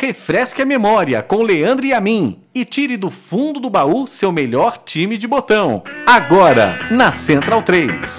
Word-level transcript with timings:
Refresque 0.00 0.62
a 0.62 0.64
memória 0.64 1.22
com 1.22 1.42
Leandro 1.42 1.84
e 1.84 1.92
a 1.92 2.00
mim 2.00 2.38
e 2.54 2.64
tire 2.64 2.96
do 2.96 3.10
fundo 3.10 3.60
do 3.60 3.68
baú 3.68 4.06
seu 4.06 4.32
melhor 4.32 4.78
time 4.78 5.18
de 5.18 5.26
botão. 5.26 5.82
Agora, 6.06 6.88
na 6.90 7.12
Central 7.12 7.62
3. 7.62 8.18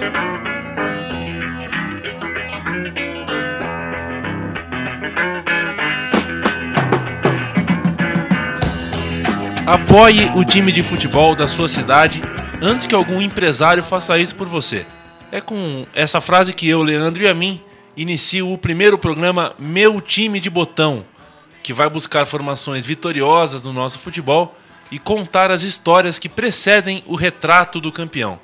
Apoie 9.66 10.30
o 10.36 10.44
time 10.44 10.70
de 10.70 10.84
futebol 10.84 11.34
da 11.34 11.48
sua 11.48 11.66
cidade 11.68 12.22
antes 12.62 12.86
que 12.86 12.94
algum 12.94 13.20
empresário 13.20 13.82
faça 13.82 14.16
isso 14.20 14.36
por 14.36 14.46
você. 14.46 14.86
É 15.32 15.40
com 15.40 15.84
essa 15.92 16.20
frase 16.20 16.52
que 16.52 16.68
eu, 16.68 16.80
Leandro 16.80 17.24
e 17.24 17.28
a 17.28 17.34
mim 17.34 17.60
inicio 17.96 18.52
o 18.52 18.56
primeiro 18.56 18.96
programa 18.96 19.52
Meu 19.58 20.00
Time 20.00 20.38
de 20.38 20.48
Botão 20.48 21.04
que 21.62 21.72
vai 21.72 21.88
buscar 21.88 22.26
formações 22.26 22.84
vitoriosas 22.84 23.64
no 23.64 23.72
nosso 23.72 23.98
futebol 23.98 24.56
e 24.90 24.98
contar 24.98 25.50
as 25.50 25.62
histórias 25.62 26.18
que 26.18 26.28
precedem 26.28 27.02
o 27.06 27.14
retrato 27.14 27.80
do 27.80 27.92
campeão. 27.92 28.38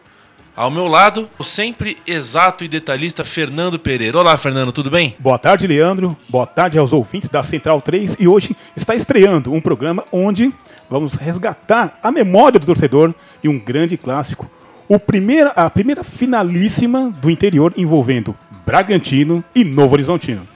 Ao 0.59 0.73
meu 0.73 0.89
lado, 0.89 1.31
o 1.39 1.45
sempre 1.45 1.97
exato 2.05 2.65
e 2.65 2.69
detalhista 2.69 3.25
Fernando 3.25 3.79
Pereira. 3.79 4.19
Olá, 4.19 4.37
Fernando, 4.37 4.73
tudo 4.73 4.91
bem? 4.91 5.15
Boa 5.21 5.39
tarde, 5.39 5.69
Leandro. 5.69 6.17
Boa 6.29 6.47
tarde 6.47 6.77
aos 6.77 6.93
ouvintes 6.93 7.29
da 7.29 7.45
Central 7.45 7.81
3. 7.81 8.17
E 8.19 8.27
hoje 8.27 8.57
está 8.75 8.93
estreando 8.93 9.53
um 9.53 9.61
programa 9.61 10.05
onde 10.11 10.53
vamos 10.91 11.15
resgatar 11.15 11.97
a 12.03 12.11
memória 12.11 12.59
do 12.59 12.67
torcedor 12.67 13.15
e 13.41 13.49
um 13.49 13.57
grande 13.57 13.97
clássico. 13.97 14.51
O 14.89 14.99
primeira, 14.99 15.51
a 15.51 15.71
primeira 15.71 16.03
finalíssima 16.03 17.09
do 17.09 17.31
interior 17.31 17.73
envolvendo 17.77 18.35
Bragantino 18.67 19.45
e 19.55 19.63
Novo 19.63 19.93
Horizontino. 19.93 20.49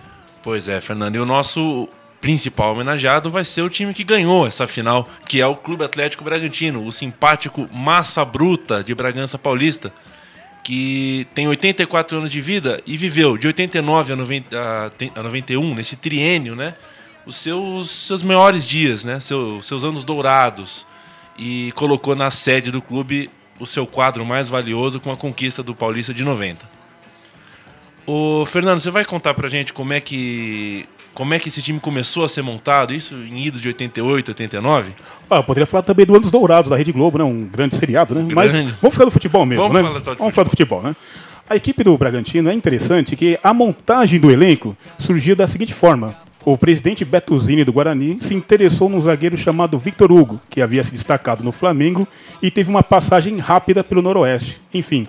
Pois 0.43 0.69
é, 0.69 0.81
Fernando. 0.81 1.15
E 1.15 1.21
o 1.21 1.27
nosso 1.27 1.89
principal 2.23 2.73
homenageado 2.73 3.29
vai 3.29 3.45
ser 3.45 3.63
o 3.63 3.69
time 3.69 3.93
que 3.93 4.05
ganhou 4.05 4.47
essa 4.47 4.65
final, 4.69 5.09
que 5.29 5.41
é 5.41 5.47
o 5.47 5.57
Clube 5.57 5.85
Atlético 5.85 6.23
Bragantino, 6.23 6.87
o 6.87 6.93
simpático 6.93 7.69
Massa 7.73 8.25
Bruta 8.25 8.83
de 8.83 8.95
Bragança 8.95 9.37
Paulista, 9.37 9.93
que 10.63 11.27
tem 11.35 11.49
84 11.49 12.17
anos 12.17 12.31
de 12.31 12.41
vida 12.41 12.81
e 12.87 12.97
viveu 12.97 13.37
de 13.37 13.49
89 13.49 14.13
a, 14.13 14.17
90, 14.17 14.93
a 15.17 15.23
91, 15.23 15.75
nesse 15.75 15.97
triênio, 15.97 16.55
né? 16.55 16.75
Os 17.27 17.35
seus, 17.35 17.91
seus 17.91 18.23
maiores 18.23 18.65
dias, 18.65 19.05
né? 19.05 19.19
Seu, 19.19 19.61
seus 19.61 19.83
anos 19.83 20.05
dourados. 20.05 20.87
E 21.37 21.73
colocou 21.75 22.15
na 22.15 22.31
sede 22.31 22.71
do 22.71 22.81
clube 22.81 23.29
o 23.59 23.67
seu 23.67 23.85
quadro 23.85 24.25
mais 24.25 24.49
valioso 24.49 25.01
com 25.01 25.11
a 25.11 25.17
conquista 25.17 25.61
do 25.61 25.75
Paulista 25.75 26.15
de 26.15 26.23
90. 26.23 26.82
O 28.07 28.45
Fernando, 28.47 28.81
você 28.81 28.91
vai 28.91 29.05
contar 29.05 29.35
pra 29.35 29.49
gente 29.49 29.73
como 29.73 29.93
é 29.93 30.01
que 30.01 30.85
como 31.15 31.35
é 31.35 31.39
que 31.39 31.49
esse 31.49 31.61
time 31.61 31.79
começou 31.79 32.25
a 32.25 32.29
ser 32.29 32.43
montado, 32.43 32.95
isso 32.95 33.15
em 33.15 33.45
idos 33.45 33.61
de 33.61 33.69
88, 33.69 34.29
89? 34.29 34.93
Ah, 35.29 35.37
eu 35.37 35.45
poderia 35.45 35.67
falar 35.67 35.83
também 35.83 36.07
do 36.07 36.17
Anos 36.17 36.31
Dourados 36.31 36.71
da 36.71 36.77
Rede 36.77 36.91
Globo, 36.91 37.19
né? 37.19 37.25
Um 37.25 37.45
grande 37.45 37.77
seriado, 37.77 38.15
né? 38.15 38.23
Grande. 38.23 38.35
Mas 38.35 38.53
vamos 38.81 38.95
falar 38.95 39.07
do 39.07 39.11
futebol 39.11 39.45
mesmo, 39.45 39.63
vamos 39.63 39.77
né? 39.77 39.83
Falar 39.83 39.93
vamos 39.93 40.09
futebol. 40.09 40.31
falar 40.31 40.45
do 40.45 40.51
futebol, 40.51 40.83
né? 40.83 40.97
A 41.49 41.57
equipe 41.57 41.85
do 41.85 41.97
Bragantino 41.99 42.49
é 42.49 42.55
interessante 42.55 43.15
que 43.15 43.39
a 43.43 43.53
montagem 43.53 44.19
do 44.19 44.31
elenco 44.31 44.77
surgiu 44.99 45.37
da 45.37 45.47
seguinte 45.47 45.75
forma. 45.75 46.17
O 46.45 46.57
presidente 46.57 47.05
Betuzini 47.05 47.65
do 47.65 47.73
Guarani 47.73 48.19
se 48.21 48.35
interessou 48.35 48.89
num 48.89 49.01
zagueiro 49.01 49.37
chamado 49.37 49.79
Victor 49.79 50.11
Hugo, 50.11 50.41
que 50.49 50.61
havia 50.61 50.83
se 50.83 50.93
destacado 50.93 51.45
no 51.45 51.53
Flamengo 51.53 52.09
e 52.41 52.51
teve 52.51 52.71
uma 52.71 52.83
passagem 52.83 53.39
rápida 53.39 53.85
pelo 53.85 54.03
Noroeste. 54.03 54.61
Enfim, 54.73 55.07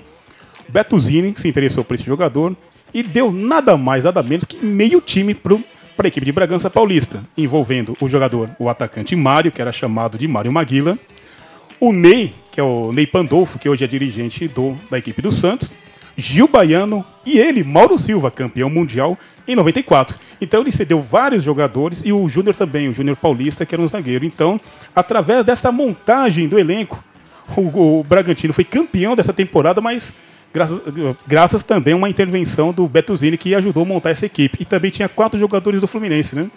Betuzini 0.68 1.34
se 1.38 1.48
interessou 1.48 1.84
por 1.84 1.96
esse 1.96 2.04
jogador 2.04 2.56
e 2.94 3.02
deu 3.04 3.32
nada 3.32 3.76
mais, 3.78 4.04
nada 4.04 4.22
menos 4.22 4.46
que 4.46 4.64
meio 4.64 5.02
time 5.02 5.34
para 5.34 5.58
a 6.04 6.08
equipe 6.08 6.26
de 6.26 6.32
Bragança 6.32 6.70
Paulista, 6.70 7.24
envolvendo 7.38 7.98
o 8.00 8.08
jogador, 8.08 8.50
o 8.60 8.70
atacante 8.70 9.16
Mário, 9.16 9.52
que 9.52 9.62
era 9.62 9.72
chamado 9.72 10.18
de 10.18 10.28
Mário 10.28 10.52
Maguila, 10.52 10.98
o 11.80 11.92
Ney, 11.92 12.34
que 12.52 12.60
é 12.60 12.64
o 12.64 12.92
Ney 12.92 13.08
Pandolfo, 13.08 13.60
que 13.60 13.68
hoje 13.68 13.84
é 13.84 13.88
dirigente 13.88 14.48
do, 14.48 14.76
da 14.90 14.98
equipe 14.98 15.22
do 15.22 15.32
Santos, 15.32 15.72
Gil 16.16 16.48
Baiano 16.48 17.04
e 17.26 17.38
ele, 17.38 17.64
Mauro 17.64 17.98
Silva, 17.98 18.30
campeão 18.30 18.70
mundial 18.70 19.18
em 19.48 19.56
94. 19.56 20.18
Então 20.40 20.62
ele 20.62 20.72
cedeu 20.72 21.02
vários 21.02 21.44
jogadores 21.44 22.04
e 22.06 22.14
o 22.14 22.28
Júnior 22.30 22.56
também, 22.56 22.88
o 22.90 22.94
Júnior 22.94 23.18
Paulista, 23.18 23.66
que 23.66 23.74
era 23.74 23.82
um 23.82 23.88
zagueiro. 23.88 24.26
Então, 24.26 24.60
através 24.96 25.44
dessa 25.44 25.72
montagem 25.72 26.48
do 26.48 26.60
elenco, 26.60 27.04
o, 27.58 28.00
o 28.00 28.04
Bragantino 28.04 28.54
foi 28.54 28.64
campeão 28.64 29.16
dessa 29.16 29.34
temporada, 29.34 29.82
mas 29.82 30.14
graças, 30.54 30.82
graças 31.26 31.64
também 31.64 31.94
a 31.94 31.98
uma 31.98 32.10
intervenção 32.10 32.72
do 32.72 32.88
Betuzini 32.88 33.38
que 33.38 33.56
ajudou 33.56 33.84
a 33.84 33.86
montar 33.86 34.12
essa 34.12 34.26
equipe. 34.26 34.58
E 34.62 34.66
também 34.66 34.92
tinha 34.92 35.10
quatro 35.10 35.40
jogadores 35.40 35.82
do 35.82 35.88
Fluminense, 35.88 36.36
né? 36.36 36.50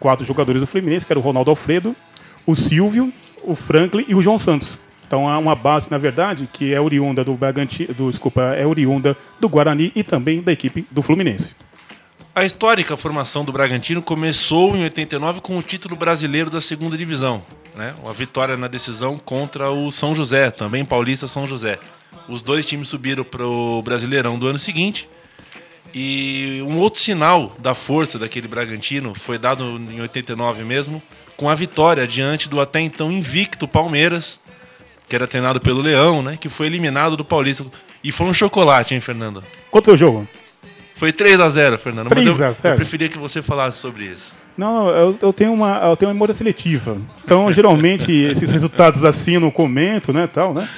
Quatro 0.00 0.26
jogadores 0.26 0.60
do 0.60 0.66
Fluminense, 0.66 1.06
que 1.06 1.12
era 1.12 1.18
o 1.18 1.22
Ronaldo 1.22 1.50
Alfredo, 1.50 1.94
o 2.46 2.54
Silvio, 2.54 3.12
o 3.42 3.54
Franklin 3.54 4.04
e 4.08 4.14
o 4.14 4.20
João 4.20 4.38
Santos. 4.38 4.78
Então 5.06 5.26
há 5.26 5.38
uma 5.38 5.54
base, 5.54 5.90
na 5.90 5.96
verdade, 5.96 6.48
que 6.52 6.74
é 6.74 6.80
oriunda 6.80 7.24
do 7.24 7.34
Bragantino, 7.34 7.94
do, 7.94 8.10
desculpa, 8.10 8.42
é 8.54 8.66
oriunda 8.66 9.16
do 9.40 9.48
Guarani 9.48 9.90
e 9.94 10.02
também 10.02 10.42
da 10.42 10.52
equipe 10.52 10.86
do 10.90 11.02
Fluminense. 11.02 11.56
A 12.34 12.44
histórica 12.44 12.96
formação 12.96 13.44
do 13.44 13.50
Bragantino 13.50 14.02
começou 14.02 14.76
em 14.76 14.84
89 14.84 15.40
com 15.40 15.56
o 15.56 15.62
título 15.62 15.96
brasileiro 15.96 16.50
da 16.50 16.60
segunda 16.60 16.96
divisão, 16.96 17.42
né? 17.74 17.94
Uma 18.02 18.12
vitória 18.12 18.56
na 18.56 18.68
decisão 18.68 19.18
contra 19.18 19.70
o 19.70 19.90
São 19.90 20.14
José, 20.14 20.50
também 20.50 20.84
paulista 20.84 21.26
São 21.26 21.46
José. 21.46 21.80
Os 22.28 22.42
dois 22.42 22.66
times 22.66 22.88
subiram 22.88 23.24
para 23.24 23.46
o 23.46 23.82
Brasileirão 23.82 24.38
do 24.38 24.46
ano 24.46 24.58
seguinte. 24.58 25.08
E 25.94 26.62
um 26.66 26.78
outro 26.78 27.00
sinal 27.00 27.56
da 27.58 27.74
força 27.74 28.18
daquele 28.18 28.46
Bragantino 28.46 29.14
foi 29.14 29.38
dado 29.38 29.64
em 29.90 30.00
89 30.00 30.62
mesmo, 30.62 31.02
com 31.36 31.48
a 31.48 31.54
vitória 31.54 32.06
diante 32.06 32.48
do 32.48 32.60
até 32.60 32.80
então 32.80 33.10
invicto 33.10 33.66
Palmeiras, 33.66 34.40
que 35.08 35.16
era 35.16 35.26
treinado 35.26 35.60
pelo 35.60 35.80
Leão, 35.80 36.22
né? 36.22 36.36
Que 36.38 36.48
foi 36.48 36.66
eliminado 36.66 37.16
do 37.16 37.24
Paulista. 37.24 37.64
E 38.04 38.12
foi 38.12 38.26
um 38.26 38.34
chocolate, 38.34 38.94
hein, 38.94 39.00
Fernando? 39.00 39.42
Quanto 39.70 39.86
foi 39.86 39.94
o 39.94 39.96
jogo? 39.96 40.28
Foi 40.94 41.12
3 41.12 41.40
a 41.40 41.48
0 41.48 41.78
Fernando. 41.78 42.08
3 42.08 42.26
mas 42.26 42.38
eu, 42.38 42.44
a 42.44 42.50
0. 42.50 42.68
eu 42.68 42.76
preferia 42.76 43.08
que 43.08 43.16
você 43.16 43.40
falasse 43.40 43.78
sobre 43.78 44.04
isso. 44.04 44.34
Não, 44.56 44.88
eu, 44.88 45.18
eu, 45.22 45.32
tenho 45.32 45.52
uma, 45.52 45.78
eu 45.78 45.96
tenho 45.96 46.08
uma 46.08 46.14
memória 46.14 46.34
seletiva. 46.34 46.98
Então, 47.24 47.50
geralmente, 47.52 48.10
esses 48.12 48.52
resultados 48.52 49.04
assim 49.04 49.34
eu 49.34 49.40
não 49.40 49.52
comento, 49.52 50.12
né, 50.12 50.26
tal, 50.26 50.52
né? 50.52 50.68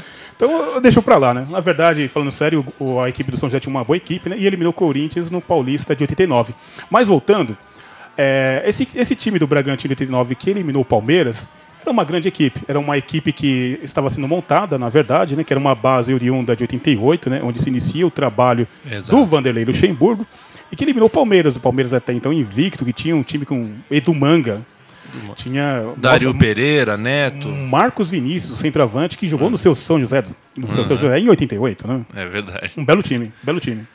Então 0.40 0.80
deixou 0.80 1.02
pra 1.02 1.18
lá, 1.18 1.34
né? 1.34 1.46
Na 1.50 1.60
verdade, 1.60 2.08
falando 2.08 2.32
sério, 2.32 2.64
o, 2.78 2.98
a 2.98 3.10
equipe 3.10 3.30
do 3.30 3.36
São 3.36 3.50
José 3.50 3.60
tinha 3.60 3.70
uma 3.70 3.84
boa 3.84 3.98
equipe, 3.98 4.30
né? 4.30 4.36
E 4.38 4.46
eliminou 4.46 4.70
o 4.70 4.74
Corinthians 4.74 5.30
no 5.30 5.38
Paulista 5.38 5.94
de 5.94 6.02
89. 6.02 6.54
Mas 6.88 7.08
voltando, 7.08 7.54
é, 8.16 8.62
esse, 8.64 8.88
esse 8.94 9.14
time 9.14 9.38
do 9.38 9.46
Bragantino 9.46 9.94
de 9.94 10.02
89 10.02 10.34
que 10.34 10.48
eliminou 10.48 10.80
o 10.80 10.84
Palmeiras 10.84 11.46
era 11.82 11.90
uma 11.90 12.04
grande 12.04 12.26
equipe. 12.26 12.62
Era 12.66 12.80
uma 12.80 12.96
equipe 12.96 13.34
que 13.34 13.78
estava 13.82 14.08
sendo 14.08 14.26
montada, 14.26 14.78
na 14.78 14.88
verdade, 14.88 15.36
né? 15.36 15.44
Que 15.44 15.52
era 15.52 15.60
uma 15.60 15.74
base 15.74 16.14
oriunda 16.14 16.56
de 16.56 16.64
88, 16.64 17.28
né? 17.28 17.40
Onde 17.44 17.60
se 17.60 17.68
inicia 17.68 18.06
o 18.06 18.10
trabalho 18.10 18.66
Exato. 18.90 19.18
do 19.18 19.26
Vanderlei 19.26 19.66
Luxemburgo. 19.66 20.26
E 20.72 20.76
que 20.76 20.84
eliminou 20.84 21.08
o 21.08 21.10
Palmeiras. 21.10 21.54
O 21.56 21.60
Palmeiras 21.60 21.92
até 21.92 22.14
então 22.14 22.32
invicto, 22.32 22.82
que 22.82 22.94
tinha 22.94 23.14
um 23.14 23.22
time 23.22 23.44
com 23.44 23.72
Edu 23.90 24.14
Manga, 24.14 24.62
tinha. 25.34 25.94
Dario 25.96 26.28
nossa, 26.28 26.38
Pereira, 26.38 26.96
Neto. 26.96 27.48
Marcos 27.48 28.08
Vinícius, 28.08 28.58
centroavante, 28.58 29.16
que 29.16 29.28
jogou 29.28 29.50
no 29.50 29.58
seu 29.58 29.74
São 29.74 30.00
José, 30.00 30.22
no 30.56 30.68
seu 30.68 30.84
São 30.84 30.96
José 30.96 31.18
em 31.18 31.28
88, 31.28 31.88
né? 31.88 32.04
É 32.14 32.26
verdade. 32.26 32.72
Um 32.76 32.84
belo 32.84 33.02
time, 33.02 33.32
belo 33.42 33.60
time. 33.60 33.86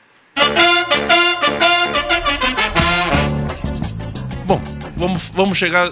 Bom, 4.45 4.61
vamos, 4.95 5.31
vamos 5.33 5.57
chegar 5.57 5.91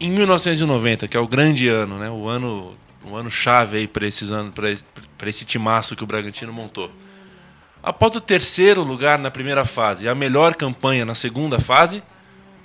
em 0.00 0.10
1990, 0.10 1.08
que 1.08 1.16
é 1.16 1.20
o 1.20 1.26
grande 1.26 1.68
ano, 1.68 1.98
né? 1.98 2.10
O 2.10 2.28
ano, 2.28 2.74
o 3.04 3.16
ano 3.16 3.30
chave 3.30 3.78
aí 3.78 3.88
para 3.88 4.06
esses 4.06 4.30
anos, 4.30 4.54
para 4.54 5.28
esse 5.28 5.44
timaço 5.44 5.96
que 5.96 6.04
o 6.04 6.06
Bragantino 6.06 6.52
montou. 6.52 6.90
Após 7.82 8.14
o 8.16 8.20
terceiro 8.20 8.82
lugar 8.82 9.18
na 9.18 9.30
primeira 9.30 9.64
fase 9.64 10.04
e 10.04 10.08
a 10.08 10.14
melhor 10.14 10.54
campanha 10.54 11.04
na 11.04 11.14
segunda 11.14 11.58
fase, 11.58 12.02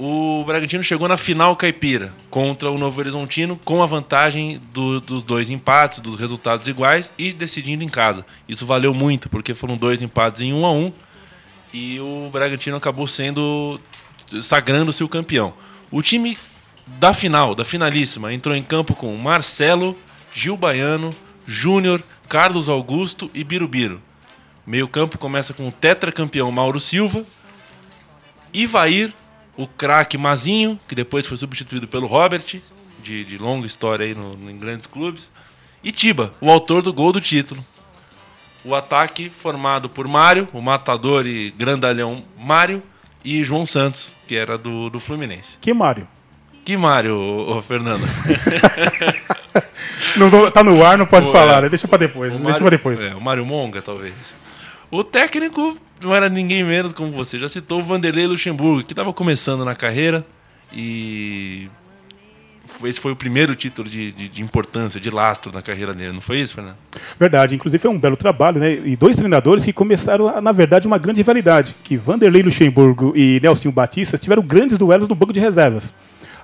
o 0.05 0.43
Bragantino 0.43 0.83
chegou 0.83 1.07
na 1.07 1.15
final 1.15 1.55
caipira 1.55 2.13
contra 2.29 2.69
o 2.69 2.77
Novo 2.77 2.99
Horizontino 2.99 3.57
com 3.63 3.81
a 3.81 3.85
vantagem 3.85 4.59
do, 4.73 4.99
dos 4.99 5.23
dois 5.23 5.49
empates, 5.49 6.01
dos 6.01 6.19
resultados 6.19 6.67
iguais 6.67 7.13
e 7.17 7.31
decidindo 7.31 7.85
em 7.85 7.87
casa. 7.87 8.25
Isso 8.45 8.65
valeu 8.65 8.93
muito 8.93 9.29
porque 9.29 9.53
foram 9.53 9.77
dois 9.77 10.01
empates 10.01 10.41
em 10.41 10.53
um 10.53 10.65
a 10.65 10.71
um 10.73 10.91
e 11.73 12.01
o 12.01 12.29
Bragantino 12.33 12.75
acabou 12.75 13.07
sendo 13.07 13.79
sagrando-se 14.41 15.05
o 15.05 15.07
campeão. 15.07 15.53
O 15.89 16.01
time 16.01 16.37
da 16.85 17.13
final, 17.13 17.55
da 17.55 17.63
finalíssima, 17.63 18.33
entrou 18.33 18.53
em 18.53 18.61
campo 18.61 18.93
com 18.93 19.15
Marcelo, 19.15 19.97
Gil 20.35 20.57
Baiano, 20.57 21.15
Júnior, 21.45 22.03
Carlos 22.27 22.67
Augusto 22.67 23.31
e 23.33 23.41
Birubiru. 23.41 24.01
Meio 24.67 24.87
campo 24.89 25.17
começa 25.17 25.53
com 25.53 25.69
o 25.69 25.71
tetracampeão 25.71 26.51
Mauro 26.51 26.79
Silva, 26.81 27.25
Ivair, 28.53 29.13
o 29.57 29.67
craque 29.67 30.17
Mazinho, 30.17 30.79
que 30.87 30.95
depois 30.95 31.25
foi 31.25 31.37
substituído 31.37 31.87
pelo 31.87 32.07
Robert, 32.07 32.61
de, 33.01 33.25
de 33.25 33.37
longa 33.37 33.67
história 33.67 34.05
aí 34.05 34.15
no, 34.15 34.35
no, 34.35 34.49
em 34.49 34.57
grandes 34.57 34.85
clubes, 34.85 35.31
e 35.83 35.91
Tiba, 35.91 36.33
o 36.39 36.49
autor 36.49 36.81
do 36.81 36.93
gol 36.93 37.11
do 37.11 37.19
título. 37.19 37.63
O 38.63 38.73
ataque 38.73 39.29
formado 39.29 39.89
por 39.89 40.07
Mário, 40.07 40.47
o 40.53 40.61
matador 40.61 41.27
e 41.27 41.51
grandalhão 41.51 42.23
Mário, 42.39 42.81
e 43.23 43.43
João 43.43 43.65
Santos, 43.65 44.15
que 44.27 44.35
era 44.35 44.57
do, 44.57 44.89
do 44.89 44.99
Fluminense. 44.99 45.57
Que 45.59 45.73
Mário? 45.73 46.07
Que 46.65 46.77
Mário, 46.77 47.17
ô, 47.17 47.57
ô, 47.57 47.61
Fernando? 47.61 48.07
Não, 50.15 50.51
tá 50.51 50.63
no 50.63 50.83
ar, 50.85 50.95
não 50.95 51.07
pode 51.07 51.31
falar, 51.31 51.57
é. 51.57 51.61
né? 51.61 51.69
Deixa 51.69 51.87
pra 51.87 51.97
depois. 51.97 52.33
O 52.33 52.37
Deixa 52.37 52.59
pra 52.59 52.69
depois. 52.69 53.01
É, 53.01 53.15
o 53.15 53.21
Mário 53.21 53.43
Monga, 53.43 53.81
talvez. 53.81 54.35
O 54.93 55.03
técnico 55.03 55.75
não 56.03 56.13
era 56.15 56.29
ninguém 56.29 56.63
menos, 56.63 56.93
como 56.93 57.11
você 57.11 57.39
já 57.39 57.49
citou, 57.49 57.79
o 57.79 57.83
Vanderlei 57.83 58.27
Luxemburgo, 58.27 58.83
que 58.83 58.93
estava 58.93 59.11
começando 59.11 59.65
na 59.65 59.73
carreira 59.73 60.23
e 60.71 61.67
esse 62.83 62.99
foi 62.99 63.11
o 63.11 63.15
primeiro 63.15 63.55
título 63.55 63.89
de, 63.89 64.11
de- 64.11 64.29
de 64.29 64.41
importância, 64.43 64.99
de 64.99 65.09
lastro 65.09 65.51
na 65.51 65.61
carreira 65.61 65.93
dele, 65.93 66.11
não 66.13 66.21
foi 66.21 66.39
isso, 66.39 66.53
Fernando? 66.53 66.75
Verdade, 67.19 67.55
inclusive 67.55 67.81
foi 67.81 67.89
um 67.91 67.99
belo 67.99 68.15
trabalho, 68.15 68.59
né? 68.59 68.73
E 68.85 68.95
dois 68.95 69.17
treinadores 69.17 69.65
que 69.65 69.73
começaram, 69.73 70.39
na 70.41 70.51
verdade, 70.51 70.85
uma 70.87 70.97
grande 70.97 71.19
rivalidade. 71.21 71.75
Que 71.83 71.97
Vanderlei 71.97 72.41
Luxemburgo 72.43 73.13
e 73.15 73.39
Nelsinho 73.41 73.71
Batista 73.73 74.17
tiveram 74.17 74.43
grandes 74.43 74.77
duelos 74.77 75.07
no 75.07 75.15
banco 75.15 75.33
de 75.33 75.39
reservas. 75.39 75.93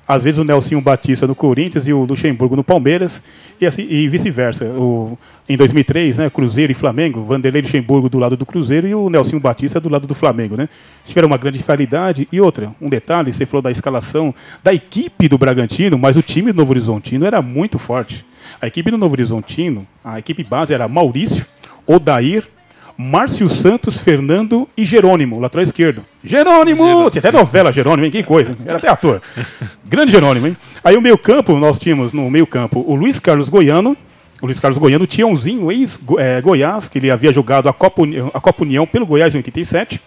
Às 0.07 0.23
vezes 0.23 0.39
o 0.39 0.43
Nelsinho 0.43 0.81
Batista 0.81 1.27
no 1.27 1.35
Corinthians 1.35 1.87
e 1.87 1.93
o 1.93 2.03
Luxemburgo 2.03 2.55
no 2.55 2.63
Palmeiras, 2.63 3.21
e, 3.61 3.65
assim, 3.65 3.85
e 3.89 4.07
vice-versa. 4.07 4.65
O- 4.65 5.17
Em 5.51 5.57
2003, 5.57 6.19
né, 6.19 6.29
Cruzeiro 6.29 6.71
e 6.71 6.75
Flamengo, 6.75 7.23
Vanderlei 7.23 7.63
Luxemburgo 7.63 8.07
do 8.07 8.19
lado 8.19 8.37
do 8.37 8.45
Cruzeiro 8.45 8.87
e 8.87 8.93
o 8.93 9.09
Nelsinho 9.09 9.41
Batista 9.41 9.79
do 9.79 9.89
lado 9.89 10.05
do 10.05 10.13
Flamengo, 10.13 10.55
né? 10.55 10.69
Tiveram 11.03 11.25
uma 11.25 11.37
grande 11.37 11.57
rivalidade. 11.57 12.27
E 12.31 12.39
outra, 12.39 12.71
um 12.79 12.87
detalhe, 12.87 13.33
você 13.33 13.47
falou 13.47 13.63
da 13.63 13.71
escalação 13.71 14.31
da 14.63 14.71
equipe 14.71 15.27
do 15.27 15.39
Bragantino, 15.39 15.97
mas 15.97 16.17
o 16.17 16.21
time 16.21 16.51
do 16.51 16.57
Novo 16.57 16.71
Horizontino 16.71 17.25
era 17.25 17.41
muito 17.41 17.79
forte. 17.79 18.23
A 18.61 18.67
equipe 18.67 18.91
do 18.91 18.97
Novo 18.99 19.13
Horizontino, 19.15 19.87
a 20.05 20.19
equipe 20.19 20.43
base 20.43 20.71
era 20.71 20.87
Maurício, 20.87 21.43
Odair, 21.87 22.43
Márcio 22.95 23.49
Santos, 23.49 23.97
Fernando 23.97 24.67
e 24.77 24.85
Jerônimo, 24.85 25.39
lateral 25.39 25.63
esquerdo. 25.63 26.05
Jerônimo! 26.23 27.09
Tinha 27.09 27.21
até 27.21 27.31
novela 27.31 27.71
Jerônimo, 27.71 28.05
hein? 28.05 28.11
Que 28.11 28.21
coisa. 28.21 28.51
hein? 28.51 28.57
Era 28.67 28.77
até 28.77 28.87
ator. 28.87 29.19
Grande 29.83 30.11
Jerônimo, 30.11 30.45
hein? 30.45 30.57
Aí 30.83 30.95
o 30.95 31.01
meio 31.01 31.17
campo, 31.17 31.57
nós 31.57 31.79
tínhamos 31.79 32.13
no 32.13 32.29
meio 32.29 32.45
campo 32.45 32.83
o 32.85 32.93
Luiz 32.93 33.19
Carlos 33.19 33.49
Goiano, 33.49 33.97
o 34.41 34.45
Luiz 34.45 34.59
Carlos 34.59 34.77
Goiano, 34.77 35.03
o 35.03 35.07
Tiãozinho, 35.07 35.71
ex-Goiás, 35.71 36.87
que 36.87 36.97
ele 36.97 37.11
havia 37.11 37.31
jogado 37.33 37.67
a 37.69 37.73
Copa, 37.73 38.01
Uni- 38.01 38.17
a 38.33 38.39
Copa 38.39 38.63
União 38.63 38.85
pelo 38.85 39.05
Goiás 39.05 39.33
em 39.33 39.37
87. 39.39 39.99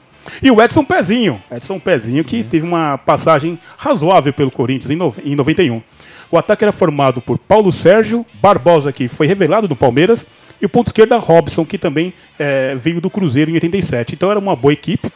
E 0.43 0.51
o 0.51 0.63
Edson 0.63 0.85
Pezinho. 0.85 1.41
Edson 1.51 1.79
Pezinho, 1.79 2.25
que 2.25 2.43
teve 2.45 2.67
uma 2.67 2.97
passagem 2.99 3.59
razoável 3.77 4.33
pelo 4.33 4.51
Corinthians 4.51 4.91
em, 4.91 4.97
nove- 4.97 5.23
em 5.25 5.35
91. 5.35 5.83
O 6.31 6.39
ataque 6.39 6.65
era 6.65 6.73
formado 6.73 7.21
por 7.21 7.37
Paulo 7.39 7.71
Sérgio, 7.71 8.25
Barbosa, 8.41 8.91
que 8.93 9.07
foi 9.09 9.27
revelado 9.27 9.69
no 9.69 9.77
Palmeiras, 9.77 10.27
e 10.61 10.65
o 10.65 10.69
ponto 10.69 10.87
esquerda 10.87 11.19
Robson, 11.19 11.65
que 11.65 11.77
também 11.77 12.15
eh, 12.39 12.75
veio 12.81 13.01
do 13.01 13.11
Cruzeiro 13.11 13.51
em 13.51 13.55
87. 13.55 14.15
Então 14.15 14.31
era 14.31 14.39
uma 14.39 14.55
boa 14.57 14.73
equipe. 14.73 15.11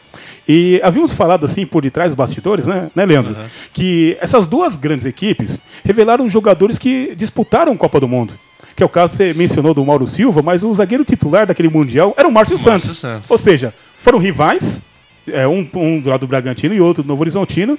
E 0.47 0.79
havíamos 0.83 1.13
falado 1.13 1.45
assim 1.45 1.65
por 1.65 1.81
detrás 1.81 2.11
dos 2.11 2.17
bastidores, 2.17 2.67
né, 2.67 2.89
né 2.93 3.05
Leandro? 3.05 3.35
Que 3.73 4.15
essas 4.21 4.45
duas 4.45 4.75
grandes 4.77 5.05
equipes 5.05 5.59
revelaram 5.83 6.29
jogadores 6.29 6.77
que 6.77 7.15
disputaram 7.15 7.75
Copa 7.75 7.99
do 7.99 8.07
Mundo. 8.07 8.33
Que 8.77 8.83
é 8.83 8.85
o 8.85 8.89
caso 8.89 9.11
que 9.13 9.17
você 9.17 9.33
mencionou 9.33 9.73
do 9.73 9.83
Mauro 9.83 10.05
Silva, 10.05 10.41
mas 10.43 10.63
o 10.63 10.71
zagueiro 10.73 11.03
titular 11.03 11.47
daquele 11.47 11.67
Mundial 11.67 12.13
era 12.15 12.27
o 12.27 12.31
Márcio 12.31 12.55
Márcio 12.57 12.71
Santos. 12.79 12.97
Santos. 12.99 13.31
Ou 13.31 13.37
seja, 13.37 13.73
foram 13.97 14.19
rivais, 14.19 14.83
é, 15.27 15.47
um, 15.47 15.67
um 15.73 15.99
do 15.99 16.09
lado 16.11 16.21
do 16.21 16.27
Bragantino 16.27 16.75
e 16.75 16.79
outro 16.79 17.01
do 17.01 17.07
Novo 17.07 17.21
Horizontino, 17.23 17.77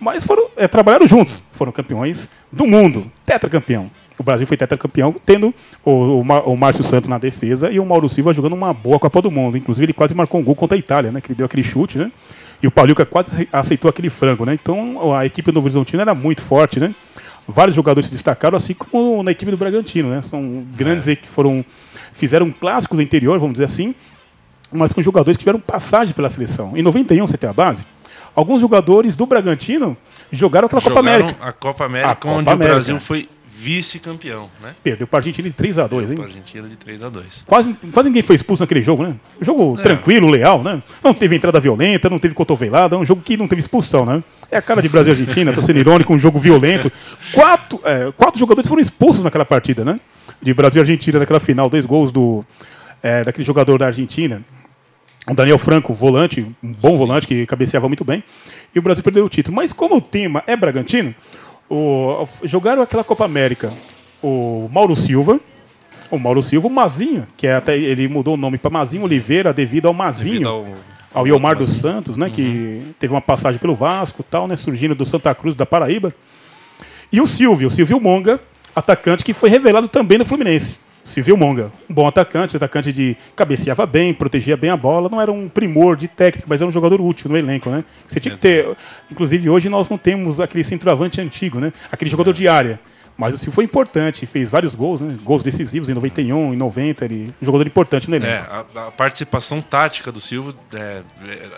mas 0.00 0.24
foram, 0.24 0.46
é, 0.56 0.66
trabalharam 0.66 1.06
junto. 1.06 1.34
Foram 1.52 1.70
campeões 1.70 2.26
do 2.50 2.66
mundo, 2.66 3.04
tetracampeão. 3.26 3.90
O 4.18 4.22
Brasil 4.22 4.46
foi 4.46 4.56
tetracampeão, 4.56 5.14
tendo 5.26 5.54
o, 5.84 5.90
o, 5.90 6.20
o 6.22 6.56
Márcio 6.56 6.82
Santos 6.84 7.08
na 7.10 7.18
defesa 7.18 7.70
e 7.70 7.78
o 7.78 7.84
Mauro 7.84 8.08
Silva 8.08 8.32
jogando 8.32 8.54
uma 8.54 8.72
boa 8.72 8.98
Copa 8.98 9.20
do 9.20 9.30
Mundo. 9.30 9.58
Inclusive, 9.58 9.84
ele 9.84 9.92
quase 9.92 10.14
marcou 10.14 10.40
um 10.40 10.44
gol 10.44 10.54
contra 10.54 10.74
a 10.74 10.78
Itália, 10.78 11.12
né? 11.12 11.20
Que 11.20 11.28
ele 11.28 11.36
deu 11.36 11.44
aquele 11.46 11.62
chute, 11.62 11.98
né? 11.98 12.10
E 12.62 12.66
o 12.66 12.70
Pauliuca 12.70 13.04
quase 13.04 13.30
ace- 13.30 13.48
aceitou 13.52 13.88
aquele 13.90 14.08
frango, 14.08 14.46
né? 14.46 14.54
Então, 14.54 15.14
a 15.14 15.24
equipe 15.26 15.50
do 15.50 15.54
Novo 15.54 15.66
Horizontino 15.66 16.00
era 16.00 16.14
muito 16.14 16.40
forte, 16.42 16.80
né? 16.80 16.94
Vários 17.48 17.74
jogadores 17.74 18.06
se 18.06 18.12
destacaram, 18.12 18.56
assim 18.56 18.74
como 18.74 19.22
na 19.22 19.30
equipe 19.32 19.50
do 19.50 19.56
Bragantino, 19.56 20.10
né? 20.10 20.22
São 20.22 20.64
grandes 20.76 21.08
É. 21.08 21.16
que 21.16 21.26
foram... 21.28 21.64
Fizeram 22.12 22.46
um 22.46 22.52
clássico 22.52 22.94
do 22.96 23.02
interior, 23.02 23.38
vamos 23.38 23.54
dizer 23.54 23.64
assim, 23.64 23.94
mas 24.70 24.92
com 24.92 25.00
jogadores 25.02 25.36
que 25.36 25.42
tiveram 25.42 25.58
passagem 25.60 26.12
pela 26.14 26.28
seleção. 26.28 26.76
Em 26.76 26.82
91, 26.82 27.26
você 27.26 27.38
tem 27.38 27.48
a 27.48 27.52
base, 27.52 27.86
alguns 28.34 28.60
jogadores 28.60 29.16
do 29.16 29.24
Bragantino 29.26 29.96
jogaram 30.30 30.66
aquela 30.66 30.80
Copa 30.82 30.94
Jogaram 30.96 31.18
América. 31.24 31.44
a 31.48 31.52
Copa 31.52 31.84
América, 31.86 32.10
A 32.10 32.14
Copa 32.14 32.34
onde 32.34 32.48
América. 32.50 32.64
o 32.66 32.74
Brasil 32.74 33.00
foi 33.00 33.28
vice-campeão, 33.60 34.48
né? 34.62 34.74
Perdeu 34.82 35.06
para 35.06 35.18
a 35.18 35.20
Argentina 35.20 35.46
de 35.46 35.54
3 35.54 35.78
a 35.78 35.86
2 35.86 36.04
Para 36.04 36.14
hein? 36.14 36.20
a 36.22 36.24
Argentina 36.24 36.66
de 36.66 36.76
3 36.76 37.02
a 37.02 37.08
2 37.10 37.44
Quase, 37.46 37.76
quase 37.92 38.08
ninguém 38.08 38.22
foi 38.22 38.34
expulso 38.34 38.62
naquele 38.62 38.82
jogo, 38.82 39.02
né? 39.02 39.14
Jogo 39.38 39.76
tranquilo, 39.76 40.28
leal, 40.28 40.62
né? 40.62 40.82
Não 41.04 41.12
teve 41.12 41.36
entrada 41.36 41.60
violenta, 41.60 42.08
não 42.08 42.18
teve 42.18 42.32
cotovelada, 42.32 42.96
é 42.96 42.98
um 42.98 43.04
jogo 43.04 43.20
que 43.20 43.36
não 43.36 43.46
teve 43.46 43.60
expulsão, 43.60 44.06
né? 44.06 44.24
É 44.50 44.56
a 44.56 44.62
cara 44.62 44.80
de 44.80 44.88
Brasil 44.88 45.12
e 45.12 45.16
Argentina, 45.18 45.52
tô 45.52 45.60
sendo 45.60 45.78
irônico, 45.78 46.12
um 46.14 46.18
jogo 46.18 46.38
violento. 46.38 46.90
Quatro, 47.32 47.80
é, 47.84 48.10
quatro 48.12 48.40
jogadores 48.40 48.66
foram 48.66 48.80
expulsos 48.80 49.22
naquela 49.22 49.44
partida, 49.44 49.84
né? 49.84 50.00
De 50.40 50.54
Brasil 50.54 50.80
e 50.80 50.82
Argentina, 50.82 51.18
naquela 51.18 51.38
final, 51.38 51.68
dois 51.68 51.84
gols 51.84 52.10
do, 52.10 52.42
é, 53.02 53.24
daquele 53.24 53.44
jogador 53.44 53.78
da 53.78 53.86
Argentina, 53.86 54.42
o 55.28 55.34
Daniel 55.34 55.58
Franco, 55.58 55.92
volante, 55.92 56.46
um 56.62 56.72
bom 56.72 56.96
volante 56.96 57.26
que 57.26 57.44
cabeceava 57.44 57.88
muito 57.88 58.04
bem, 58.04 58.24
e 58.74 58.78
o 58.78 58.82
Brasil 58.82 59.04
perdeu 59.04 59.24
o 59.24 59.28
título. 59.28 59.54
Mas 59.54 59.72
como 59.72 59.96
o 59.96 60.00
tema 60.00 60.42
é 60.46 60.56
Bragantino, 60.56 61.14
o- 61.70 62.26
jogaram 62.44 62.82
aquela 62.82 63.04
Copa 63.04 63.24
América 63.24 63.72
o 64.22 64.68
Mauro 64.72 64.94
Silva, 64.96 65.40
o 66.10 66.18
Mauro 66.18 66.42
Silva, 66.42 66.66
o 66.66 66.70
Mazinho, 66.70 67.26
que 67.36 67.46
é 67.46 67.54
até 67.54 67.78
ele 67.78 68.06
mudou 68.08 68.34
o 68.34 68.36
nome 68.36 68.58
para 68.58 68.70
Mazinho 68.70 69.04
Oliveira 69.04 69.52
devido 69.52 69.86
ao 69.86 69.94
Mazinho, 69.94 70.32
Devido 70.32 70.48
ao, 70.48 70.64
ao 71.14 71.26
Iomar 71.26 71.56
dos. 71.56 71.70
Santos, 71.70 72.16
né, 72.18 72.28
que 72.28 72.82
teve 72.98 73.14
uma 73.14 73.20
passagem 73.22 73.58
pelo 73.58 73.74
Vasco, 73.74 74.22
tal, 74.22 74.46
né, 74.46 74.56
surgindo 74.56 74.94
do 74.94 75.06
Santa 75.06 75.34
Cruz 75.34 75.54
da 75.54 75.64
Paraíba. 75.64 76.12
E 77.12 77.20
o 77.20 77.26
Silvio, 77.26 77.68
o 77.68 77.70
Silvio 77.70 77.98
Monga, 78.00 78.38
atacante 78.76 79.24
que 79.24 79.32
foi 79.32 79.48
revelado 79.48 79.88
também 79.88 80.18
no 80.18 80.24
Fluminense. 80.24 80.76
Silvio 81.04 81.36
Monga, 81.36 81.72
um 81.88 81.94
bom 81.94 82.06
atacante, 82.06 82.56
atacante 82.56 82.92
de 82.92 83.16
cabeceava 83.34 83.86
bem, 83.86 84.12
protegia 84.12 84.56
bem 84.56 84.70
a 84.70 84.76
bola, 84.76 85.08
não 85.08 85.20
era 85.20 85.32
um 85.32 85.48
primor 85.48 85.96
de 85.96 86.06
técnica, 86.08 86.46
mas 86.48 86.60
era 86.60 86.68
um 86.68 86.72
jogador 86.72 87.00
útil 87.00 87.30
no 87.30 87.36
elenco, 87.36 87.70
né? 87.70 87.84
Você 88.06 88.20
tinha 88.20 88.34
que 88.34 88.40
ter, 88.40 88.76
inclusive 89.10 89.48
hoje 89.48 89.68
nós 89.68 89.88
não 89.88 89.98
temos 89.98 90.40
aquele 90.40 90.62
centroavante 90.62 91.20
antigo, 91.20 91.58
né? 91.58 91.72
Aquele 91.90 92.10
jogador 92.10 92.32
de 92.32 92.46
área. 92.46 92.78
Mas 93.20 93.34
o 93.34 93.38
Silvio 93.38 93.52
foi 93.52 93.64
importante, 93.64 94.24
fez 94.24 94.48
vários 94.48 94.74
gols, 94.74 95.02
né? 95.02 95.14
Gols 95.22 95.42
decisivos 95.42 95.90
em 95.90 95.94
91, 95.94 96.54
em 96.54 96.56
90, 96.56 97.04
ele 97.04 97.34
um 97.40 97.44
jogador 97.44 97.66
importante 97.66 98.08
no 98.08 98.16
elenco. 98.16 98.32
É, 98.32 98.38
a, 98.38 98.86
a 98.86 98.90
participação 98.90 99.60
tática 99.60 100.10
do 100.10 100.20
Silva 100.20 100.54
é, 100.72 101.02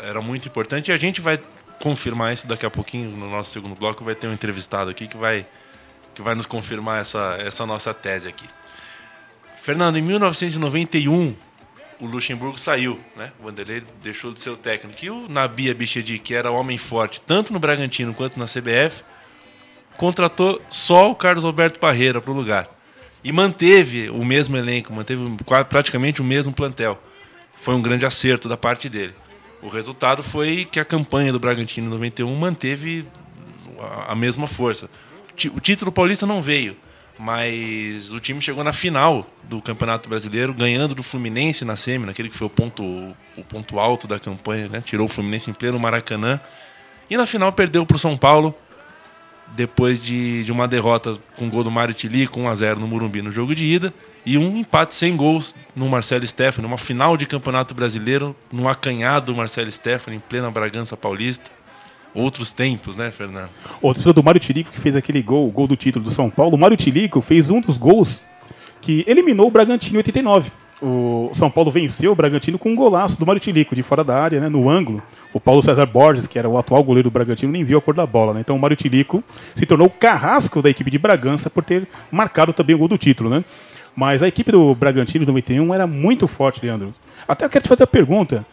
era 0.09 0.21
muito 0.21 0.49
importante 0.49 0.89
e 0.89 0.93
a 0.93 0.97
gente 0.97 1.21
vai 1.21 1.39
confirmar 1.81 2.33
isso 2.33 2.49
daqui 2.49 2.67
a 2.67 2.71
pouquinho 2.71 3.11
no 3.11 3.31
nosso 3.31 3.51
segundo 3.51 3.77
bloco. 3.77 4.05
Vai 4.05 4.17
ter 4.17 4.27
um 4.27 4.33
entrevistado 4.33 4.91
aqui 4.91 5.07
que 5.07 5.17
vai, 5.17 5.47
que 6.15 6.21
vai 6.21 6.35
nos 6.35 6.47
confirmar 6.47 7.01
essa, 7.01 7.37
essa 7.41 7.65
nossa 7.65 7.95
tese 7.95 8.27
aqui. 8.27 8.49
Fernando, 9.63 9.97
em 9.97 10.03
1991, 10.03 11.37
o 12.01 12.07
Luxemburgo 12.07 12.59
saiu, 12.59 12.99
né? 13.17 13.31
O 13.39 13.45
Vanderlei 13.45 13.81
deixou 14.03 14.33
de 14.33 14.41
ser 14.41 14.51
o 14.51 14.57
técnico. 14.57 14.99
E 15.05 15.09
o 15.09 15.29
Nabi 15.29 15.71
Abichedi, 15.71 16.19
que 16.19 16.35
era 16.35 16.51
homem 16.51 16.77
forte 16.77 17.21
tanto 17.21 17.53
no 17.53 17.61
Bragantino 17.61 18.13
quanto 18.13 18.41
na 18.41 18.47
CBF, 18.47 19.05
contratou 19.97 20.61
só 20.69 21.09
o 21.11 21.15
Carlos 21.15 21.45
Alberto 21.45 21.79
Parreira 21.79 22.21
para 22.21 22.33
o 22.33 22.35
lugar. 22.35 22.69
E 23.23 23.31
manteve 23.31 24.11
o 24.11 24.25
mesmo 24.25 24.57
elenco, 24.57 24.93
manteve 24.93 25.23
praticamente 25.69 26.21
o 26.21 26.25
mesmo 26.25 26.53
plantel. 26.53 27.01
Foi 27.55 27.73
um 27.77 27.81
grande 27.81 28.05
acerto 28.05 28.49
da 28.49 28.57
parte 28.57 28.89
dele. 28.89 29.15
O 29.63 29.69
resultado 29.69 30.25
foi 30.25 30.65
que 30.65 30.81
a 30.81 30.85
campanha 30.85 31.33
do 31.33 31.39
Bragantino 31.39 31.87
em 31.87 31.91
91 31.91 32.35
manteve 32.35 33.07
a- 34.09 34.15
mesma 34.17 34.49
força. 34.49 34.91
O 35.55 35.61
título 35.61 35.93
paulista 35.93 36.27
não 36.27 36.43
veio, 36.43 36.77
mas 37.19 38.11
o 38.13 38.19
time 38.19 38.41
chegou 38.41 38.65
na 38.65 38.73
final 38.73 39.27
do 39.45 39.61
Campeonato 39.61 40.09
Brasileiro, 40.09 40.55
ganhando 40.55 40.95
do 40.95 41.03
Fluminense 41.03 41.65
na 41.65 41.77
semi, 41.77 42.07
naquele 42.07 42.29
que 42.29 42.37
foi 42.37 42.47
o 42.47 42.51
ponto, 42.51 42.83
o 42.83 43.45
ponto 43.49 43.79
alto 43.79 44.07
da 44.07 44.19
campanha, 44.19 44.69
né? 44.69 44.83
tirou 44.85 45.07
o 45.07 45.09
Fluminense 45.09 45.51
em 45.51 45.55
pleno 45.55 45.79
Maracanã. 45.79 46.41
E 47.11 47.17
na 47.17 47.27
final 47.27 47.53
perdeu 47.53 47.85
para 47.85 47.97
o 47.97 47.99
São 47.99 48.17
Paulo, 48.17 48.55
depois 49.49 50.01
de, 50.01 50.45
de 50.45 50.53
uma 50.53 50.67
derrota 50.67 51.19
com 51.37 51.47
o 51.47 51.51
gol 51.51 51.63
do 51.63 51.71
Mário 51.71 51.95
Tilico, 51.95 52.41
1x0 52.41 52.79
no 52.79 52.87
Morumbi 52.87 53.21
no 53.21 53.31
jogo 53.31 53.55
de 53.55 53.65
ida, 53.65 53.93
e 54.25 54.39
um 54.39 54.57
empate 54.57 54.95
sem 54.95 55.17
gols 55.17 55.55
no 55.75 55.89
Marcelo 55.89 56.27
Stefani, 56.27 56.67
uma 56.67 56.79
final 56.79 57.17
de 57.17 57.27
Campeonato 57.27 57.75
Brasileiro, 57.75 58.35
no 58.51 58.69
acanhado 58.69 59.35
Marcelo 59.35 59.71
Stefani, 59.71 60.17
em 60.17 60.21
plena 60.21 60.51
Bragança 60.51 60.97
Paulista. 60.97 61.51
Outros 62.15 62.53
tempos, 62.53 62.97
né, 62.97 63.11
Fernando? 63.11 63.51
Outro 63.81 64.03
foi 64.03 64.13
do 64.13 64.23
Mário 64.23 64.41
Tirico, 64.41 64.71
que 64.71 64.79
fez 64.79 64.95
aquele 64.95 65.23
gol, 65.23 65.49
o 65.49 65.51
gol 65.51 65.67
do 65.67 65.77
título 65.77 66.05
do 66.05 66.11
São 66.11 66.29
Paulo. 66.29 66.57
O 66.57 66.59
Mário 66.59 66.77
Tirico 66.77 67.21
fez 67.21 67.51
um 67.51 67.61
dos 67.61 67.79
gols 67.79 68.21
que 68.81 69.05
eliminou 69.07 69.47
o 69.47 69.51
Bragantino 69.51 69.97
em 69.97 69.99
89. 69.99 70.51
O 70.85 71.31
São 71.33 71.49
Paulo 71.49 71.71
venceu 71.71 72.11
o 72.11 72.15
Bragantino 72.15 72.59
com 72.59 72.71
um 72.71 72.75
golaço 72.75 73.19
do 73.19 73.25
Mário 73.25 73.41
Tirico, 73.41 73.75
de 73.75 73.85
fora 73.85 74.03
da 74.03 74.21
área, 74.21 74.41
né, 74.41 74.49
no 74.49 74.69
ângulo. 74.69 75.01
O 75.33 75.39
Paulo 75.39 75.63
César 75.63 75.87
Borges, 75.87 76.27
que 76.27 76.39
era 76.39 76.49
o 76.49 76.59
atual 76.59 76.83
goleiro 76.83 77.09
do 77.09 77.13
Bragantino, 77.13 77.53
nem 77.53 77.63
viu 77.65 77.79
a 77.79 77.81
cor 77.81 77.95
da 77.95 78.05
bola. 78.05 78.35
Né? 78.35 78.41
Então 78.41 78.57
o 78.57 78.59
Mário 78.59 78.77
Tirico 78.77 79.23
se 79.55 79.65
tornou 79.65 79.87
o 79.87 79.91
carrasco 79.91 80.61
da 80.61 80.69
equipe 80.69 80.91
de 80.91 80.99
Bragança 80.99 81.49
por 81.49 81.63
ter 81.63 81.87
marcado 82.11 82.53
também 82.53 82.75
o 82.75 82.79
gol 82.81 82.89
do 82.89 82.99
título. 82.99 83.31
Né? 83.31 83.45
Mas 83.95 84.23
a 84.23 84.29
equipe 84.29 84.51
do 84.51 84.75
Bragantino 84.75 85.25
de 85.25 85.31
91 85.31 85.73
era 85.73 85.87
muito 85.87 86.27
forte, 86.27 86.65
Leandro. 86.65 86.93
Até 87.29 87.45
eu 87.45 87.51
quero 87.51 87.63
te 87.63 87.69
fazer 87.69 87.85
a 87.85 87.87
pergunta. 87.87 88.45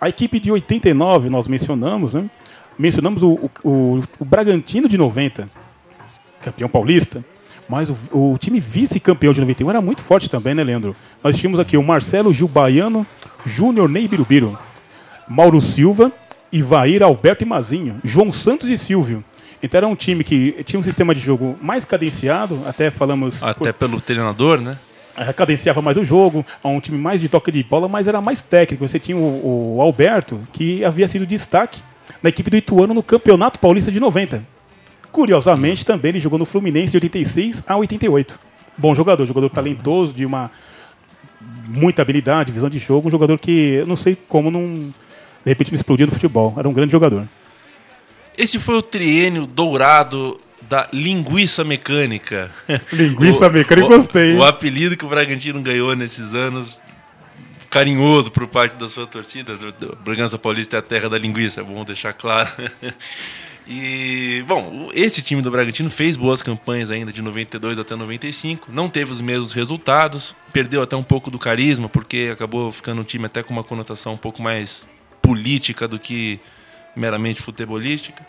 A 0.00 0.08
equipe 0.08 0.38
de 0.38 0.52
89, 0.52 1.30
nós 1.30 1.48
mencionamos, 1.48 2.14
né? 2.14 2.28
Mencionamos 2.78 3.22
o, 3.22 3.50
o, 3.64 4.02
o, 4.18 4.24
Bragantino 4.24 4.88
de 4.88 4.96
90. 4.96 5.48
campeão 6.40 6.68
paulista. 6.68 7.24
Mas 7.68 7.90
o, 7.90 7.96
o 8.12 8.38
time 8.38 8.60
vice-campeão 8.60 9.32
de 9.32 9.40
91 9.40 9.68
era 9.68 9.80
muito 9.80 10.00
forte 10.00 10.30
também, 10.30 10.54
né, 10.54 10.64
Leandro? 10.64 10.96
Nós 11.22 11.36
tínhamos 11.36 11.60
aqui 11.60 11.76
o 11.76 11.82
Marcelo 11.82 12.32
Gil 12.32 12.48
Baiano, 12.48 13.06
Júnior 13.44 13.88
Ney 13.90 14.08
Birubiru, 14.08 14.58
Mauro 15.28 15.60
Silva, 15.60 16.10
Ivair 16.50 17.02
Alberto 17.02 17.44
e 17.44 17.46
Mazinho, 17.46 18.00
João 18.02 18.32
Santos 18.32 18.70
e 18.70 18.78
Silvio. 18.78 19.22
Então 19.62 19.78
era 19.78 19.86
um 19.86 19.94
time 19.94 20.24
que 20.24 20.52
tinha 20.64 20.80
um 20.80 20.82
sistema 20.82 21.14
de 21.14 21.20
jogo 21.20 21.58
mais 21.60 21.84
cadenciado, 21.84 22.62
até 22.66 22.90
falamos. 22.90 23.42
Até 23.42 23.72
por... 23.72 23.78
pelo 23.78 24.00
treinador, 24.00 24.60
né? 24.60 24.78
cadenciava 25.34 25.82
mais 25.82 25.96
o 25.96 26.04
jogo, 26.04 26.46
um 26.64 26.80
time 26.80 26.96
mais 26.96 27.20
de 27.20 27.28
toque 27.28 27.50
de 27.50 27.62
bola, 27.64 27.88
mas 27.88 28.06
era 28.06 28.20
mais 28.20 28.40
técnico. 28.40 28.86
Você 28.86 29.00
tinha 29.00 29.16
o, 29.16 29.76
o 29.76 29.82
Alberto, 29.82 30.40
que 30.52 30.84
havia 30.84 31.08
sido 31.08 31.26
destaque 31.26 31.82
na 32.22 32.30
equipe 32.30 32.50
do 32.50 32.56
Ituano 32.56 32.94
no 32.94 33.02
Campeonato 33.02 33.58
Paulista 33.58 33.90
de 33.90 34.00
90. 34.00 34.42
Curiosamente, 35.10 35.84
também 35.84 36.10
ele 36.10 36.20
jogou 36.20 36.38
no 36.38 36.44
Fluminense 36.44 36.92
de 36.92 36.96
86 36.98 37.64
a 37.66 37.76
88. 37.76 38.38
Bom 38.76 38.94
jogador, 38.94 39.26
jogador 39.26 39.48
talentoso, 39.48 40.14
de 40.14 40.24
uma 40.24 40.50
muita 41.66 42.02
habilidade, 42.02 42.52
visão 42.52 42.68
de 42.68 42.78
jogo, 42.78 43.08
um 43.08 43.10
jogador 43.10 43.38
que 43.38 43.84
não 43.86 43.96
sei 43.96 44.16
como 44.28 44.50
não 44.50 44.92
de 45.44 45.50
repente 45.50 45.72
não 45.72 45.76
explodiu 45.76 46.06
no 46.06 46.12
futebol. 46.12 46.54
Era 46.56 46.68
um 46.68 46.72
grande 46.72 46.92
jogador. 46.92 47.26
Esse 48.36 48.58
foi 48.58 48.76
o 48.76 48.82
triênio 48.82 49.46
dourado 49.46 50.40
da 50.68 50.88
linguiça 50.92 51.64
mecânica. 51.64 52.50
Linguiça 52.92 53.48
o, 53.48 53.52
mecânica, 53.52 53.88
gostei. 53.88 54.34
O, 54.34 54.38
o 54.38 54.44
apelido 54.44 54.96
que 54.96 55.04
o 55.04 55.08
Bragantino 55.08 55.60
ganhou 55.62 55.94
nesses 55.96 56.34
anos, 56.34 56.82
carinhoso 57.70 58.30
por 58.30 58.46
parte 58.46 58.76
da 58.76 58.88
sua 58.88 59.06
torcida. 59.06 59.54
Bragança 60.04 60.38
Paulista 60.38 60.76
é 60.76 60.78
a 60.78 60.82
terra 60.82 61.08
da 61.08 61.18
linguiça, 61.18 61.60
é 61.60 61.64
bom 61.64 61.84
deixar 61.84 62.12
claro. 62.12 62.50
E, 63.70 64.42
bom, 64.46 64.88
esse 64.94 65.20
time 65.20 65.42
do 65.42 65.50
Bragantino 65.50 65.90
fez 65.90 66.16
boas 66.16 66.40
campanhas 66.40 66.90
ainda 66.90 67.12
de 67.12 67.20
92 67.20 67.78
até 67.78 67.94
95, 67.94 68.72
não 68.72 68.88
teve 68.88 69.12
os 69.12 69.20
mesmos 69.20 69.52
resultados, 69.52 70.34
perdeu 70.54 70.80
até 70.80 70.96
um 70.96 71.02
pouco 71.02 71.30
do 71.30 71.38
carisma, 71.38 71.86
porque 71.86 72.30
acabou 72.32 72.72
ficando 72.72 73.02
um 73.02 73.04
time 73.04 73.26
até 73.26 73.42
com 73.42 73.52
uma 73.52 73.62
conotação 73.62 74.14
um 74.14 74.16
pouco 74.16 74.40
mais 74.40 74.88
política 75.20 75.86
do 75.86 75.98
que 75.98 76.40
meramente 76.96 77.42
futebolística. 77.42 78.26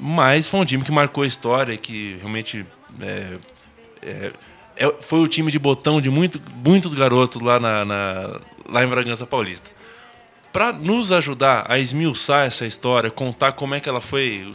Mas 0.00 0.48
foi 0.48 0.60
um 0.60 0.64
time 0.64 0.82
que 0.82 0.90
marcou 0.90 1.24
a 1.24 1.26
história, 1.26 1.76
que 1.76 2.16
realmente 2.16 2.64
é, 3.02 3.36
é, 4.00 4.32
é, 4.76 4.94
foi 5.00 5.20
o 5.20 5.28
time 5.28 5.50
de 5.50 5.58
botão 5.58 6.00
de 6.00 6.10
muito, 6.10 6.40
muitos 6.64 6.94
garotos 6.94 7.40
lá, 7.40 7.58
na, 7.60 7.84
na, 7.84 8.40
lá 8.68 8.84
em 8.84 8.88
Bragança 8.88 9.26
Paulista. 9.26 9.70
Para 10.52 10.72
nos 10.72 11.12
ajudar 11.12 11.64
a 11.68 11.78
esmiuçar 11.78 12.46
essa 12.46 12.66
história, 12.66 13.10
contar 13.10 13.52
como 13.52 13.74
é 13.74 13.80
que 13.80 13.88
ela 13.88 14.00
foi, 14.00 14.52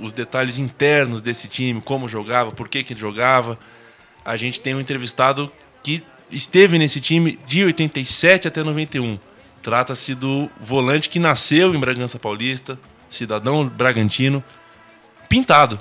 os 0.00 0.12
detalhes 0.12 0.58
internos 0.58 1.22
desse 1.22 1.46
time, 1.46 1.80
como 1.80 2.08
jogava, 2.08 2.50
por 2.50 2.68
que, 2.68 2.82
que 2.82 2.98
jogava, 2.98 3.58
a 4.24 4.36
gente 4.36 4.60
tem 4.60 4.74
um 4.74 4.80
entrevistado 4.80 5.50
que 5.82 6.02
esteve 6.30 6.78
nesse 6.78 7.00
time 7.00 7.38
de 7.46 7.64
87 7.64 8.48
até 8.48 8.64
91. 8.64 9.18
Trata-se 9.62 10.14
do 10.14 10.50
volante 10.60 11.08
que 11.08 11.20
nasceu 11.20 11.74
em 11.74 11.78
Bragança 11.78 12.18
Paulista, 12.18 12.78
cidadão 13.08 13.68
bragantino, 13.68 14.42
pintado. 15.28 15.78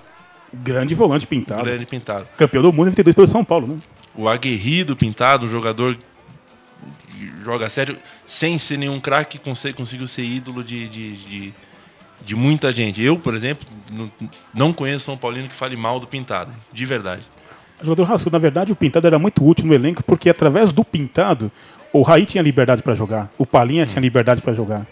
Grande 0.53 0.93
volante 0.93 1.25
pintado. 1.25 1.63
Grande 1.63 1.86
pintado. 1.86 2.27
Campeão 2.38 2.62
do 2.62 2.74
mundo 2.74 2.88
em 2.88 2.91
92 2.91 3.15
pelo 3.15 3.27
São 3.27 3.43
Paulo, 3.43 3.67
né? 3.67 3.77
O 4.13 4.27
aguerrido 4.27 4.96
pintado, 4.96 5.46
um 5.46 5.50
jogador 5.50 5.96
que 5.96 7.31
joga 7.43 7.70
sério, 7.70 7.98
sem 8.25 8.58
ser 8.58 8.77
nenhum 8.77 9.00
craque, 9.00 9.39
conseguiu 9.39 10.05
ser 10.08 10.24
ídolo 10.24 10.63
de, 10.63 10.89
de, 10.89 11.15
de, 11.15 11.53
de, 12.25 12.36
muita 12.36 12.72
gente. 12.72 13.01
Eu, 13.01 13.17
por 13.17 13.34
exemplo, 13.34 13.65
não 14.53 14.74
conheço 14.74 15.05
São 15.05 15.17
Paulino 15.17 15.48
que 15.48 15.55
fale 15.55 15.77
mal 15.77 16.00
do 16.00 16.08
pintado, 16.08 16.51
de 16.74 16.86
verdade. 16.86 17.22
O 17.81 17.86
jogador 17.86 18.03
raçudo, 18.03 18.34
na 18.34 18.39
verdade, 18.39 18.72
o 18.72 18.75
pintado 18.75 19.08
era 19.08 19.17
muito 19.17 19.43
útil 19.46 19.65
no 19.65 19.74
elenco, 19.74 20.03
porque 20.03 20.29
através 20.29 20.74
do 20.74 20.84
pintado, 20.84 21.50
o 21.93 22.01
Raí 22.01 22.25
tinha 22.25 22.43
liberdade 22.43 22.84
para 22.84 22.93
jogar, 22.93 23.31
o 23.38 23.46
Palinha 23.46 23.84
hum. 23.84 23.88
tinha 23.88 24.01
liberdade 24.01 24.41
para 24.41 24.53
jogar. 24.53 24.86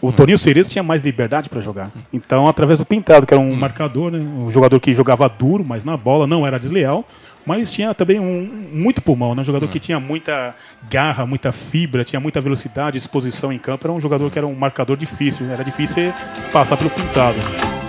O. 0.00 0.12
Toninho 0.12 0.38
Cerezo 0.38 0.70
tinha 0.70 0.82
mais 0.82 1.02
liberdade 1.02 1.48
para 1.48 1.60
jogar. 1.60 1.90
Então, 2.12 2.48
através 2.48 2.78
do 2.78 2.84
Pintado, 2.84 3.26
que 3.26 3.34
era 3.34 3.40
um 3.40 3.52
hum. 3.52 3.56
marcador, 3.56 4.10
né? 4.10 4.18
um 4.18 4.50
jogador 4.50 4.80
que 4.80 4.94
jogava 4.94 5.28
duro, 5.28 5.64
mas 5.66 5.84
na 5.84 5.96
bola 5.96 6.26
não 6.26 6.46
era 6.46 6.58
desleal, 6.58 7.04
mas 7.44 7.70
tinha 7.70 7.94
também 7.94 8.18
um 8.18 8.68
muito 8.72 9.02
pulmão, 9.02 9.34
né? 9.34 9.42
um 9.42 9.44
jogador 9.44 9.66
hum. 9.66 9.70
que 9.70 9.78
tinha 9.78 10.00
muita 10.00 10.54
garra, 10.88 11.26
muita 11.26 11.52
fibra, 11.52 12.04
tinha 12.04 12.20
muita 12.20 12.40
velocidade, 12.40 12.96
exposição 12.96 13.52
em 13.52 13.58
campo. 13.58 13.86
Era 13.86 13.92
um 13.92 14.00
jogador 14.00 14.30
que 14.30 14.38
era 14.38 14.46
um 14.46 14.54
marcador 14.54 14.96
difícil, 14.96 15.50
era 15.50 15.62
difícil 15.62 16.12
passar 16.52 16.76
pelo 16.76 16.90
Pintado. 16.90 17.79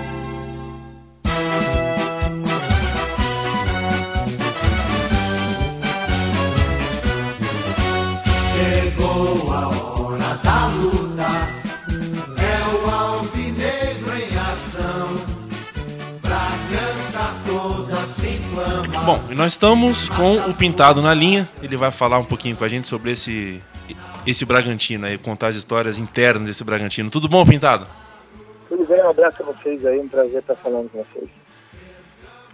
Bom, 19.03 19.19
e 19.31 19.35
nós 19.35 19.53
estamos 19.53 20.09
com 20.09 20.35
o 20.49 20.53
Pintado 20.53 21.01
na 21.01 21.11
linha. 21.11 21.49
Ele 21.63 21.75
vai 21.75 21.91
falar 21.91 22.19
um 22.19 22.23
pouquinho 22.23 22.55
com 22.55 22.63
a 22.63 22.67
gente 22.67 22.87
sobre 22.87 23.11
esse 23.11 23.61
esse 24.25 24.45
Bragantino 24.45 25.07
aí, 25.07 25.17
contar 25.17 25.47
as 25.47 25.55
histórias 25.55 25.97
internas 25.97 26.47
desse 26.47 26.63
Bragantino. 26.63 27.09
Tudo 27.09 27.27
bom, 27.27 27.43
Pintado? 27.43 27.87
Tudo 28.69 28.85
bem, 28.85 29.01
um 29.01 29.09
abraço 29.09 29.41
a 29.41 29.45
vocês 29.47 29.83
aí, 29.85 29.99
um 29.99 30.07
prazer 30.07 30.39
estar 30.39 30.55
falando 30.55 30.89
com 30.91 31.03
vocês. 31.03 31.29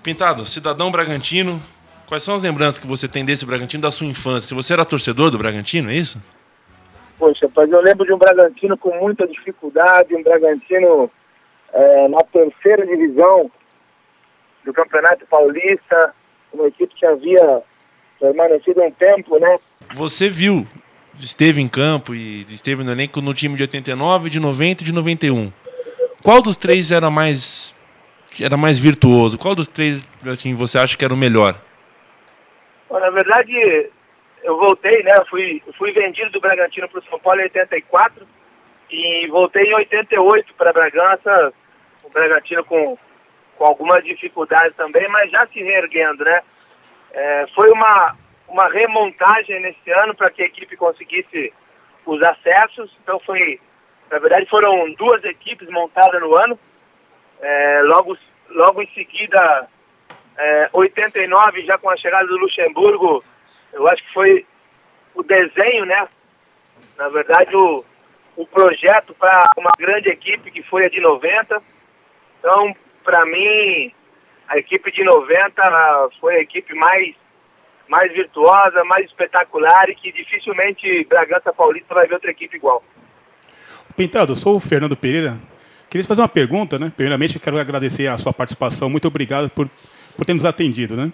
Pintado, 0.02 0.46
cidadão 0.46 0.90
Bragantino, 0.90 1.62
quais 2.08 2.24
são 2.24 2.36
as 2.36 2.44
lembranças 2.44 2.80
que 2.80 2.88
você 2.88 3.08
tem 3.08 3.26
desse 3.26 3.46
Bragantino 3.46 3.84
da 3.84 3.92
sua 3.92 4.08
infância? 4.08 4.56
Você 4.56 4.72
era 4.72 4.86
torcedor 4.86 5.30
do 5.30 5.38
Bragantino, 5.38 5.92
é 5.92 5.96
isso? 5.96 6.22
Poxa, 7.20 7.50
mas 7.54 7.70
eu 7.70 7.82
lembro 7.82 8.06
de 8.06 8.14
um 8.14 8.18
Bragantino 8.18 8.78
com 8.78 8.98
muita 8.98 9.28
dificuldade, 9.28 10.16
um 10.16 10.24
Bragantino 10.24 11.12
é, 11.74 12.08
na 12.08 12.24
terceira 12.24 12.86
divisão 12.86 13.52
do 14.64 14.72
Campeonato 14.72 15.26
Paulista, 15.26 16.14
uma 16.58 16.68
equipe 16.68 16.94
que 16.96 17.06
havia 17.06 17.62
permanecido 18.20 18.82
um 18.82 18.92
tempo, 18.92 19.40
né? 19.40 19.58
Você 19.94 20.30
viu, 20.30 20.66
esteve 21.18 21.62
em 21.62 21.68
campo 21.68 22.14
e 22.14 22.46
esteve 22.50 22.84
no 22.84 22.92
elenco 22.92 23.22
no 23.22 23.34
time 23.34 23.56
de 23.56 23.64
89, 23.64 24.30
de 24.30 24.40
90 24.40 24.84
e 24.84 24.86
de 24.86 24.94
91. 24.94 25.52
Qual 26.24 26.42
dos 26.42 26.58
três 26.58 26.92
era 26.92 27.10
mais 27.10 27.76
era 28.40 28.58
mais 28.58 28.78
virtuoso? 28.80 29.38
Qual 29.38 29.56
dos 29.56 29.68
três 29.68 30.04
assim 30.26 30.54
você 30.56 30.78
acha 30.78 30.98
que 30.98 31.06
era 31.06 31.14
o 31.14 31.18
melhor? 31.18 31.56
Bom, 32.90 33.00
na 33.00 33.10
verdade, 33.10 33.90
eu 34.44 34.58
voltei, 34.58 35.04
né? 35.04 35.14
Fui, 35.30 35.62
fui 35.78 35.92
vendido 35.92 36.32
do 36.32 36.42
Bragantino 36.42 36.88
para 36.88 37.00
o 37.00 37.04
São 37.10 37.20
Paulo 37.20 37.40
em 37.42 37.44
84 37.44 38.28
e 38.90 39.28
voltei 39.28 39.64
em 39.64 39.74
88 39.74 40.54
para 40.58 40.74
Bragança, 40.74 41.54
o 42.04 42.10
Bragantino 42.10 42.64
com 42.64 42.98
com 43.58 43.66
algumas 43.66 44.04
dificuldades 44.04 44.76
também, 44.76 45.08
mas 45.10 45.32
já 45.32 45.46
se 45.48 45.62
reerguendo, 45.62 46.24
né? 46.24 46.42
É, 47.12 47.48
foi 47.56 47.70
uma, 47.72 48.16
uma 48.48 48.70
remontagem 48.70 49.60
nesse 49.60 49.92
ano 49.92 50.16
para 50.16 50.30
que 50.30 50.44
a 50.44 50.46
equipe 50.46 50.78
conseguisse 50.78 51.54
os 52.06 52.22
acessos. 52.22 52.96
Então 53.02 53.20
foi, 53.20 53.60
na 54.10 54.20
verdade 54.20 54.46
foram 54.50 54.94
duas 54.94 55.24
equipes 55.24 55.68
montadas 55.70 56.22
no 56.22 56.36
ano. 56.36 56.60
É, 57.42 57.82
logo, 57.84 58.18
logo 58.50 58.82
em 58.82 58.90
seguida, 58.94 59.68
é, 60.38 60.70
89, 60.72 61.66
já 61.66 61.78
com 61.78 61.90
a 61.90 61.98
chegada 61.98 62.28
do 62.28 62.38
Luxemburgo, 62.38 63.24
eu 63.74 63.88
acho 63.88 64.04
que 64.04 64.14
foi 64.14 64.46
o 65.14 65.24
desenho, 65.24 65.86
né? 65.86 66.08
Na 66.96 67.10
verdade, 67.10 67.56
o, 67.56 67.84
o 68.36 68.46
projeto 68.46 69.14
para 69.16 69.46
uma 69.58 69.72
grande 69.78 70.10
equipe 70.10 70.52
que 70.52 70.62
foi 70.64 70.86
a 70.86 70.90
de 70.90 71.02
90. 71.02 71.62
Então, 72.40 72.76
para 73.08 73.26
mim, 73.26 73.90
a 74.50 74.58
equipe 74.58 74.92
de 74.92 75.02
90 75.02 76.10
foi 76.20 76.36
a 76.36 76.42
equipe 76.42 76.76
mais, 76.76 77.16
mais 77.88 78.12
virtuosa, 78.12 78.84
mais 78.84 79.06
espetacular 79.06 79.90
e 79.90 79.96
que 79.96 80.12
dificilmente 80.12 81.06
Bragança 81.06 81.54
Paulista 81.54 81.94
vai 81.94 82.06
ver 82.06 82.16
outra 82.16 82.32
equipe 82.32 82.58
igual. 82.58 82.84
Pintado, 83.96 84.34
eu 84.34 84.36
sou 84.36 84.58
o 84.58 84.60
Fernando 84.60 84.98
Pereira. 84.98 85.40
Queria 85.90 86.04
te 86.04 86.08
fazer 86.08 86.20
uma 86.20 86.28
pergunta, 86.28 86.78
né? 86.78 86.92
Primeiramente, 86.94 87.36
eu 87.36 87.42
quero 87.42 87.58
agradecer 87.58 88.08
a 88.08 88.18
sua 88.18 88.34
participação. 88.34 88.90
Muito 88.90 89.08
obrigado 89.08 89.50
por, 89.50 89.70
por 90.18 90.26
ter 90.26 90.34
nos 90.34 90.44
atendido, 90.44 90.98
né? 90.98 91.10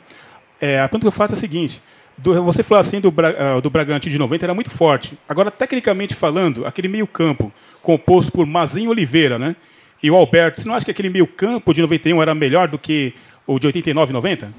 É, 0.59 0.79
a 0.79 0.89
pergunta 0.89 1.03
que 1.03 1.07
eu 1.09 1.11
faço 1.11 1.35
é 1.35 1.37
a 1.37 1.39
seguinte. 1.39 1.79
Do, 2.17 2.43
você 2.43 2.63
falou 2.63 2.81
assim 2.81 2.99
do, 2.99 3.09
uh, 3.09 3.61
do 3.61 3.69
Bragantino 3.69 4.11
de 4.11 4.17
90, 4.17 4.47
era 4.47 4.53
muito 4.55 4.71
forte. 4.71 5.15
Agora, 5.29 5.51
tecnicamente 5.51 6.15
falando, 6.15 6.65
aquele 6.65 6.87
meio 6.87 7.05
campo 7.05 7.53
composto 7.83 8.31
por 8.31 8.47
Mazinho 8.47 8.89
Oliveira, 8.89 9.37
né? 9.37 9.55
E 10.03 10.11
o 10.11 10.17
Alberto, 10.17 10.59
você 10.59 10.67
não 10.67 10.75
acha 10.75 10.83
que 10.83 10.91
aquele 10.91 11.09
meio 11.09 11.25
campo 11.25 11.73
de 11.73 11.81
91 11.81 12.21
era 12.21 12.35
melhor 12.35 12.67
do 12.67 12.77
que 12.77 13.15
o 13.47 13.57
de 13.57 13.67
89 13.67 14.11
e 14.11 14.13
90? 14.13 14.53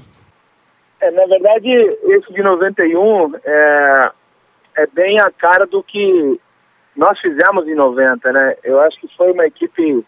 É, 1.02 1.10
na 1.10 1.26
verdade, 1.26 1.70
esse 1.70 2.32
de 2.32 2.42
91 2.42 3.34
é, 3.44 4.10
é 4.76 4.86
bem 4.86 5.20
a 5.20 5.30
cara 5.30 5.66
do 5.66 5.82
que 5.82 6.40
nós 6.96 7.20
fizemos 7.20 7.68
em 7.68 7.74
90, 7.74 8.32
né? 8.32 8.56
Eu 8.64 8.80
acho 8.80 8.98
que 8.98 9.08
foi 9.14 9.32
uma 9.32 9.44
equipe 9.44 10.02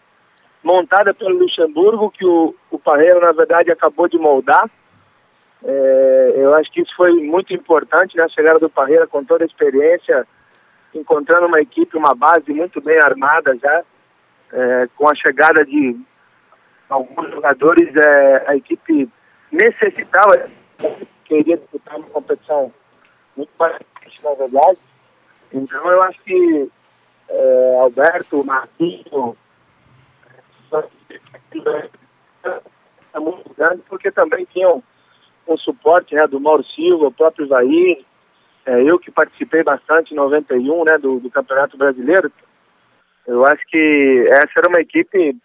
montada 0.63 1.13
pelo 1.13 1.37
Luxemburgo, 1.37 2.09
que 2.09 2.25
o, 2.25 2.55
o 2.71 2.79
Parreira, 2.79 3.19
na 3.19 3.31
verdade, 3.31 3.71
acabou 3.71 4.07
de 4.07 4.17
moldar. 4.17 4.67
É, 5.63 6.33
eu 6.35 6.55
acho 6.55 6.71
que 6.71 6.81
isso 6.81 6.95
foi 6.95 7.11
muito 7.13 7.53
importante, 7.53 8.17
né? 8.17 8.23
A 8.23 8.29
chegada 8.29 8.57
do 8.57 8.71
Parreira 8.71 9.05
com 9.05 9.23
toda 9.23 9.43
a 9.43 9.47
experiência, 9.47 10.25
encontrando 10.95 11.45
uma 11.45 11.61
equipe, 11.61 11.95
uma 11.95 12.15
base 12.15 12.51
muito 12.51 12.81
bem 12.81 12.97
armada 12.97 13.55
já, 13.61 13.83
é, 14.51 14.87
com 14.95 15.09
a 15.09 15.15
chegada 15.15 15.65
de 15.65 15.99
alguns 16.89 17.29
jogadores, 17.31 17.95
é, 17.95 18.45
a 18.47 18.55
equipe 18.55 19.09
necessitava, 19.51 20.49
queria 21.25 21.57
disputar 21.57 21.97
uma 21.97 22.09
competição 22.09 22.71
muito 23.35 23.51
difícil, 24.01 24.29
na 24.29 24.35
verdade. 24.35 24.79
Então 25.53 25.91
eu 25.91 26.01
acho 26.03 26.21
que 26.23 26.71
é, 27.29 27.77
Alberto, 27.79 28.43
Marquinhos, 28.45 29.35
é 33.13 33.19
muito 33.19 33.53
grande, 33.55 33.81
porque 33.87 34.11
também 34.11 34.45
tinham 34.45 34.83
um 35.47 35.57
suporte 35.57 36.13
né, 36.13 36.27
do 36.27 36.39
Mauro 36.39 36.63
Silva, 36.63 37.07
o 37.07 37.11
próprio 37.11 37.45
Ivair, 37.45 38.05
é, 38.65 38.81
eu 38.83 38.99
que 38.99 39.09
participei 39.09 39.63
bastante 39.63 40.13
em 40.13 40.17
91 40.17 40.83
né, 40.83 40.97
do, 40.97 41.19
do 41.19 41.31
Campeonato 41.31 41.77
Brasileiro. 41.77 42.31
Eu 43.27 43.45
acho 43.45 43.63
que 43.67 44.25
essa 44.29 44.51
era 44.57 44.69
uma 44.69 44.79
equipe, 44.79 45.35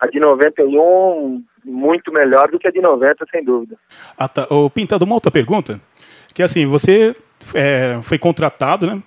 a 0.00 0.08
de 0.08 0.18
91, 0.18 1.42
muito 1.64 2.12
melhor 2.12 2.50
do 2.50 2.58
que 2.58 2.66
a 2.66 2.72
de 2.72 2.80
90, 2.80 3.24
sem 3.30 3.44
dúvida. 3.44 3.76
Ah, 4.18 4.28
tá. 4.28 4.46
Ô, 4.50 4.68
Pintado, 4.68 5.04
uma 5.04 5.14
outra 5.14 5.30
pergunta, 5.30 5.80
que 6.34 6.42
assim, 6.42 6.66
você 6.66 7.14
é, 7.54 7.98
foi 8.02 8.18
contratado, 8.18 8.86
né? 8.86 9.00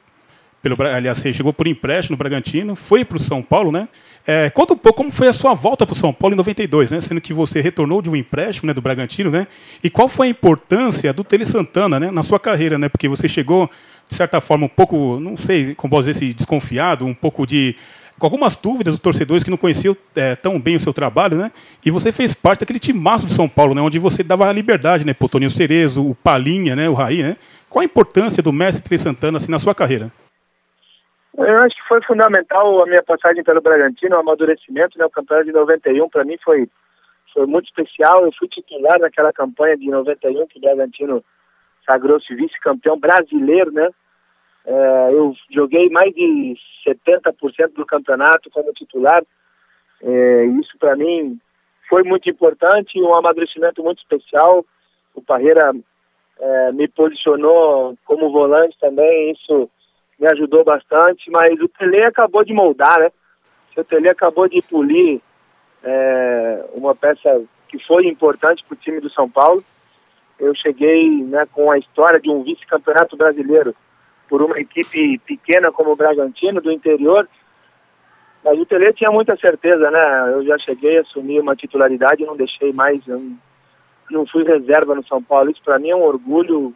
Pelo, 0.62 0.82
aliás, 0.82 1.20
você 1.20 1.32
chegou 1.32 1.54
por 1.54 1.68
empréstimo 1.68 2.16
no 2.16 2.18
Bragantino, 2.18 2.76
foi 2.76 3.06
para 3.06 3.18
o 3.18 3.20
São 3.20 3.44
Paulo, 3.44 3.72
né? 3.72 3.88
É, 4.26 4.50
conta 4.50 4.74
um 4.74 4.78
pouco 4.78 4.98
como 4.98 5.12
foi 5.12 5.28
a 5.28 5.34
sua 5.34 5.54
volta 5.54 5.86
para 5.86 5.94
o 5.94 5.96
São 5.96 6.12
Paulo 6.12 6.34
em 6.34 6.38
92, 6.38 6.90
né? 6.90 7.02
Sendo 7.02 7.22
que 7.22 7.34
você 7.34 7.62
retornou 7.62 8.02
de 8.02 8.10
um 8.10 8.16
empréstimo 8.16 8.66
né, 8.66 8.74
do 8.74 8.82
Bragantino, 8.82 9.30
né? 9.30 9.46
E 9.84 9.90
qual 9.92 10.10
foi 10.10 10.26
a 10.26 10.30
importância 10.32 11.14
do 11.14 11.24
Tele 11.24 11.46
Santana 11.46 12.00
né, 12.00 12.10
na 12.10 12.24
sua 12.24 12.40
carreira, 12.40 12.80
né? 12.80 12.90
Porque 12.90 13.08
você 13.08 13.28
chegou, 13.28 13.70
de 14.08 14.16
certa 14.16 14.42
forma, 14.42 14.66
um 14.66 14.70
pouco, 14.70 15.20
não 15.20 15.38
sei 15.38 15.76
como 15.76 15.92
posso 15.92 16.12
dizer, 16.12 16.34
desconfiado, 16.34 17.06
um 17.06 17.14
pouco 17.14 17.46
de 17.46 17.76
com 18.18 18.26
algumas 18.26 18.56
dúvidas 18.56 18.94
dos 18.94 19.02
torcedores 19.02 19.44
que 19.44 19.50
não 19.50 19.58
conheciam 19.58 19.96
é, 20.16 20.36
tão 20.36 20.60
bem 20.60 20.76
o 20.76 20.80
seu 20.80 20.94
trabalho, 20.94 21.38
né? 21.38 21.52
E 21.86 21.92
você 21.92 22.12
fez 22.12 22.34
parte 22.34 22.62
daquele 22.62 22.80
timaço 22.80 23.26
de 23.26 23.34
São 23.34 23.48
Paulo, 23.48 23.76
né? 23.76 23.82
Onde 23.82 24.00
você 24.00 24.24
dava 24.24 24.48
a 24.48 24.54
liberdade, 24.54 25.06
né? 25.06 25.14
Pro 25.14 25.28
Toninho 25.28 25.52
Cerezo, 25.52 26.10
o 26.10 26.16
Palinha, 26.16 26.76
né? 26.76 26.88
O 26.88 26.94
Raí, 26.94 27.22
né? 27.22 27.38
Qual 27.70 27.82
a 27.82 27.86
importância 27.86 28.42
do 28.42 28.54
mestre 28.54 28.88
Tele 28.88 28.98
Santana 29.00 29.38
assim, 29.38 29.52
na 29.52 29.60
sua 29.60 29.76
carreira? 29.76 30.12
Eu 31.38 31.58
acho 31.60 31.76
que 31.76 31.88
foi 31.88 32.02
fundamental 32.04 32.82
a 32.82 32.86
minha 32.86 33.04
passagem 33.04 33.44
pelo 33.44 33.62
Bragantino, 33.62 34.16
o 34.16 34.20
amadurecimento, 34.20 34.98
né? 34.98 35.06
O 35.06 35.10
campeonato 35.10 35.48
de 35.48 35.54
91 35.54 36.08
para 36.08 36.24
mim 36.24 36.38
foi, 36.42 36.70
foi 37.34 37.46
muito 37.46 37.66
especial. 37.66 38.26
Eu 38.26 38.32
fui 38.40 38.48
titular 38.48 38.98
naquela 39.00 39.34
campanha 39.34 39.76
de 39.76 39.90
91 39.90 40.48
que 40.48 40.58
o 40.58 40.62
Bragantino 40.62 41.22
sagrou-se 41.86 42.34
vice-campeão 42.34 42.98
brasileiro, 42.98 43.72
né? 43.72 43.90
É, 44.66 45.10
eu 45.12 45.36
joguei 45.52 45.90
mais 45.90 46.14
de 46.14 46.56
70% 46.86 47.74
do 47.74 47.86
campeonato 47.86 48.50
como 48.50 48.74
titular. 48.74 49.24
É, 50.02 50.46
isso 50.60 50.78
para 50.80 50.96
mim 50.96 51.40
foi 51.88 52.04
muito 52.04 52.30
importante, 52.30 53.02
um 53.02 53.14
amadurecimento 53.14 53.84
muito 53.84 54.00
especial. 54.00 54.66
O 55.14 55.22
Parreira 55.22 55.72
é, 56.40 56.72
me 56.72 56.88
posicionou 56.88 57.96
como 58.06 58.32
volante 58.32 58.78
também, 58.80 59.32
isso 59.32 59.70
me 60.20 60.28
ajudou 60.28 60.64
bastante, 60.64 61.30
mas 61.30 61.60
o 61.60 61.68
Tele 61.68 62.04
acabou 62.04 62.44
de 62.44 62.54
moldar, 62.54 63.00
né? 63.00 63.12
O 63.78 63.84
Tele 63.84 64.10
acabou 64.10 64.48
de 64.48 64.62
polir 64.62 65.22
é, 65.84 66.66
uma 66.74 66.96
peça 66.96 67.44
que 67.68 67.78
foi 67.86 68.08
importante 68.08 68.64
para 68.64 68.74
o 68.74 68.78
time 68.78 69.00
do 69.00 69.10
São 69.10 69.30
Paulo. 69.30 69.64
Eu 70.40 70.56
cheguei 70.56 71.10
né, 71.24 71.46
com 71.52 71.70
a 71.70 71.78
história 71.78 72.20
de 72.20 72.30
um 72.30 72.42
vice-campeonato 72.44 73.16
brasileiro 73.16 73.76
por 74.28 74.42
uma 74.42 74.60
equipe 74.60 75.18
pequena 75.20 75.72
como 75.72 75.92
o 75.92 75.96
Bragantino, 75.96 76.62
do 76.62 76.72
interior. 76.72 77.28
Mas 78.44 78.60
o 78.60 78.66
Tele 78.66 78.94
tinha 78.94 79.12
muita 79.12 79.36
certeza, 79.36 79.90
né? 79.90 80.34
Eu 80.34 80.46
já 80.46 80.58
cheguei 80.58 81.00
a 81.00 81.02
assumir 81.02 81.40
uma 81.40 81.56
titularidade 81.56 82.24
e 82.24 82.26
não 82.26 82.36
deixei 82.36 82.72
mais, 82.72 83.02
não 84.10 84.26
fui 84.28 84.44
reserva 84.44 84.94
no 84.94 85.06
São 85.06 85.22
Paulo. 85.22 85.50
Isso 85.50 85.62
para 85.64 85.80
mim 85.80 85.90
é 85.90 85.96
um 85.96 86.04
orgulho, 86.04 86.74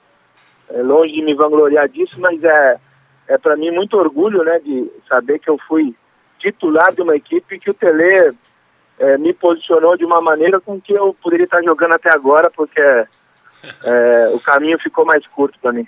é 0.69 0.81
longe 0.81 1.13
de 1.13 1.21
me 1.21 1.33
vangloriar 1.33 1.88
disso, 1.88 2.19
mas 2.19 2.43
é, 2.43 2.79
é 3.27 3.38
para 3.38 3.55
mim 3.55 3.71
muito 3.71 3.97
orgulho, 3.97 4.43
né, 4.43 4.59
de 4.59 4.89
saber 5.07 5.39
que 5.39 5.49
eu 5.49 5.59
fui 5.67 5.95
titular 6.39 6.91
de 6.93 7.01
uma 7.01 7.15
equipe 7.15 7.59
que 7.59 7.69
o 7.69 7.73
Tele 7.73 8.33
é, 8.97 9.17
me 9.17 9.33
posicionou 9.33 9.95
de 9.95 10.05
uma 10.05 10.21
maneira 10.21 10.59
com 10.59 10.79
que 10.79 10.93
eu 10.93 11.15
poderia 11.21 11.43
estar 11.43 11.62
jogando 11.63 11.93
até 11.93 12.09
agora, 12.09 12.49
porque 12.49 12.81
é, 12.81 14.31
o 14.33 14.39
caminho 14.39 14.79
ficou 14.79 15.05
mais 15.05 15.25
curto 15.27 15.59
para 15.59 15.71
mim. 15.71 15.88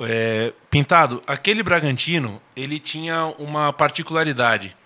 É, 0.00 0.52
Pintado, 0.70 1.22
aquele 1.26 1.62
Bragantino, 1.62 2.40
ele 2.54 2.78
tinha 2.78 3.26
uma 3.38 3.72
particularidade, 3.72 4.76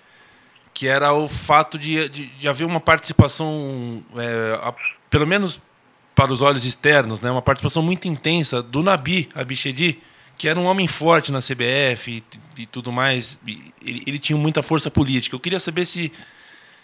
que 0.72 0.86
era 0.86 1.12
o 1.12 1.26
fato 1.26 1.78
de, 1.78 2.08
de, 2.08 2.26
de 2.26 2.48
haver 2.48 2.64
uma 2.64 2.80
participação, 2.80 4.02
é, 4.16 4.58
a, 4.62 4.72
pelo 5.08 5.26
menos 5.26 5.60
para 6.14 6.32
os 6.32 6.42
olhos 6.42 6.64
externos, 6.64 7.20
né, 7.20 7.30
uma 7.30 7.42
participação 7.42 7.82
muito 7.82 8.06
intensa 8.06 8.62
do 8.62 8.82
Nabi 8.82 9.28
Abichedi, 9.34 9.98
que 10.36 10.48
era 10.48 10.58
um 10.58 10.64
homem 10.64 10.88
forte 10.88 11.30
na 11.30 11.40
CBF 11.40 12.10
e, 12.56 12.62
e 12.62 12.66
tudo 12.66 12.90
mais. 12.90 13.40
Ele, 13.84 14.02
ele, 14.06 14.18
tinha 14.18 14.38
muita 14.38 14.62
força 14.62 14.90
política. 14.90 15.36
Eu 15.36 15.40
queria 15.40 15.60
saber 15.60 15.84
se, 15.84 16.10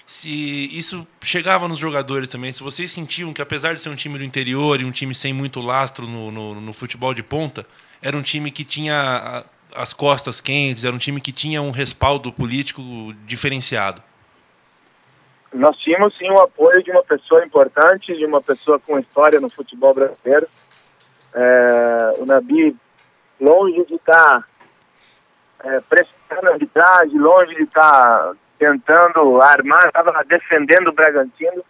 se 0.06 0.68
isso 0.76 1.06
chegava 1.22 1.66
nos 1.66 1.78
jogadores 1.78 2.28
também, 2.28 2.52
se 2.52 2.62
vocês 2.62 2.90
sentiam 2.90 3.32
que, 3.32 3.40
apesar 3.40 3.74
de 3.74 3.80
ser 3.80 3.88
um 3.88 3.96
time 3.96 4.18
do 4.18 4.24
interior 4.24 4.80
e 4.80 4.84
um 4.84 4.90
time 4.90 5.14
sem 5.14 5.32
muito 5.32 5.60
lastro 5.60 6.06
no, 6.06 6.30
no, 6.30 6.60
no 6.60 6.72
futebol 6.72 7.14
de 7.14 7.22
ponta, 7.22 7.66
era 8.02 8.16
um 8.16 8.22
time 8.22 8.50
que 8.50 8.64
tinha 8.64 9.44
as 9.74 9.92
costas 9.92 10.40
quentes, 10.40 10.84
era 10.84 10.94
um 10.94 10.98
time 10.98 11.20
que 11.20 11.32
tinha 11.32 11.60
um 11.60 11.70
respaldo 11.70 12.32
político 12.32 12.82
diferenciado. 13.24 14.02
Nós 15.52 15.76
tínhamos 15.78 16.16
sim 16.16 16.30
o 16.30 16.40
apoio 16.40 16.82
de 16.82 16.90
uma 16.90 17.02
pessoa 17.02 17.44
importante, 17.44 18.16
de 18.16 18.24
uma 18.24 18.42
pessoa 18.42 18.78
com 18.78 18.98
história 18.98 19.40
no 19.40 19.48
futebol 19.48 19.94
brasileiro. 19.94 20.48
É, 21.34 22.14
o 22.18 22.26
Nabi 22.26 22.76
longe 23.40 23.84
de 23.86 23.94
estar 23.94 24.40
tá, 24.40 24.44
é, 25.64 25.80
prestando 25.80 26.50
arbitragem, 26.50 27.18
longe 27.18 27.54
de 27.54 27.62
estar 27.62 27.82
tá 27.90 28.34
tentando 28.58 29.40
armar, 29.40 29.86
estava 29.86 30.24
defendendo 30.24 30.88
o 30.88 30.92
Bragantino. 30.92 31.64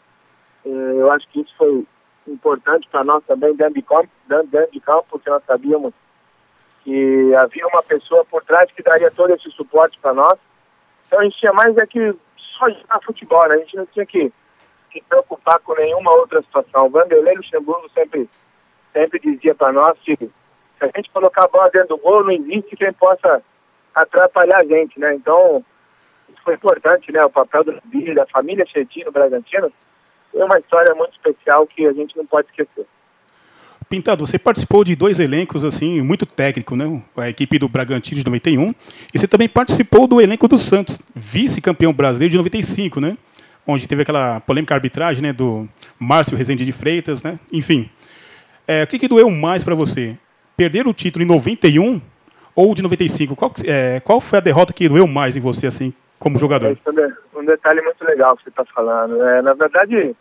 É, 0.64 0.68
eu 0.68 1.10
acho 1.10 1.28
que 1.28 1.40
isso 1.40 1.54
foi 1.56 1.86
importante 2.26 2.88
para 2.90 3.04
nós 3.04 3.22
também 3.24 3.54
dentro 3.54 3.74
de 3.74 3.82
campo, 3.82 4.08
dentro 4.26 4.72
de 4.72 4.80
campo, 4.80 5.06
porque 5.10 5.30
nós 5.30 5.42
sabíamos 5.46 5.92
que 6.86 7.34
havia 7.34 7.66
uma 7.66 7.82
pessoa 7.82 8.24
por 8.24 8.44
trás 8.44 8.70
que 8.70 8.80
daria 8.80 9.10
todo 9.10 9.34
esse 9.34 9.50
suporte 9.50 9.98
para 9.98 10.14
nós. 10.14 10.38
Então 11.08 11.18
a 11.18 11.24
gente 11.24 11.36
tinha 11.36 11.52
mais 11.52 11.76
é 11.76 11.84
que 11.84 12.14
só 12.56 12.70
jogar 12.70 13.00
futebol, 13.02 13.48
né? 13.48 13.56
a 13.56 13.58
gente 13.58 13.76
não 13.76 13.86
tinha 13.86 14.06
que 14.06 14.32
se 14.92 15.02
preocupar 15.08 15.58
com 15.58 15.74
nenhuma 15.74 16.12
outra 16.12 16.40
situação. 16.42 16.86
O 16.86 16.90
Vanderlei 16.90 17.34
Luxemburgo 17.34 17.90
sempre, 17.92 18.30
sempre 18.92 19.18
dizia 19.18 19.52
para 19.52 19.72
nós 19.72 19.98
que 19.98 20.16
se 20.16 20.30
a 20.78 20.86
gente 20.94 21.10
colocar 21.10 21.46
a 21.46 21.48
bola 21.48 21.68
dentro 21.70 21.88
do 21.88 21.98
gol, 21.98 22.22
não 22.22 22.30
existe 22.30 22.76
quem 22.76 22.92
possa 22.92 23.42
atrapalhar 23.92 24.58
a 24.58 24.64
gente, 24.64 25.00
né? 25.00 25.12
Então, 25.12 25.64
isso 26.28 26.40
foi 26.44 26.54
importante, 26.54 27.10
né? 27.10 27.24
O 27.24 27.30
papel 27.30 27.64
do 27.64 27.80
Bíblia, 27.86 28.14
da 28.14 28.26
família 28.26 28.64
Chetino 28.64 29.10
Bragantino, 29.10 29.72
é 30.32 30.44
uma 30.44 30.58
história 30.60 30.94
muito 30.94 31.14
especial 31.14 31.66
que 31.66 31.84
a 31.84 31.92
gente 31.92 32.16
não 32.16 32.26
pode 32.26 32.46
esquecer. 32.48 32.86
Pintado, 33.88 34.26
você 34.26 34.38
participou 34.38 34.82
de 34.82 34.96
dois 34.96 35.20
elencos 35.20 35.64
assim 35.64 36.00
muito 36.00 36.26
técnicos, 36.26 36.76
né? 36.76 37.02
A 37.16 37.28
equipe 37.28 37.58
do 37.58 37.68
Bragantino 37.68 38.18
de 38.18 38.26
91 38.26 38.74
e 39.14 39.18
você 39.18 39.28
também 39.28 39.48
participou 39.48 40.06
do 40.06 40.20
elenco 40.20 40.48
do 40.48 40.58
Santos, 40.58 41.00
vice-campeão 41.14 41.92
brasileiro 41.92 42.32
de 42.32 42.36
95, 42.36 43.00
né? 43.00 43.16
Onde 43.66 43.86
teve 43.86 44.02
aquela 44.02 44.40
polêmica 44.40 44.74
arbitragem, 44.74 45.22
né? 45.22 45.32
Do 45.32 45.68
Márcio 45.98 46.36
Rezende 46.36 46.64
de 46.64 46.72
Freitas, 46.72 47.22
né? 47.22 47.38
Enfim, 47.52 47.88
é, 48.66 48.82
o 48.82 48.86
que, 48.86 48.98
que 48.98 49.08
doeu 49.08 49.30
mais 49.30 49.62
para 49.62 49.74
você? 49.74 50.16
perder 50.56 50.86
o 50.86 50.94
título 50.94 51.24
em 51.24 51.28
91 51.28 52.00
ou 52.54 52.74
de 52.74 52.82
95? 52.82 53.36
Qual, 53.36 53.52
é, 53.66 54.00
qual 54.00 54.20
foi 54.20 54.38
a 54.38 54.42
derrota 54.42 54.72
que 54.72 54.88
doeu 54.88 55.06
mais 55.06 55.36
em 55.36 55.40
você, 55.40 55.66
assim, 55.66 55.92
como 56.18 56.38
jogador? 56.38 56.78
É 56.86 57.38
um 57.38 57.44
detalhe 57.44 57.82
muito 57.82 58.02
legal 58.04 58.36
que 58.36 58.44
você 58.44 58.48
está 58.48 58.64
falando. 58.64 59.22
É, 59.22 59.42
na 59.42 59.52
verdade, 59.52 60.16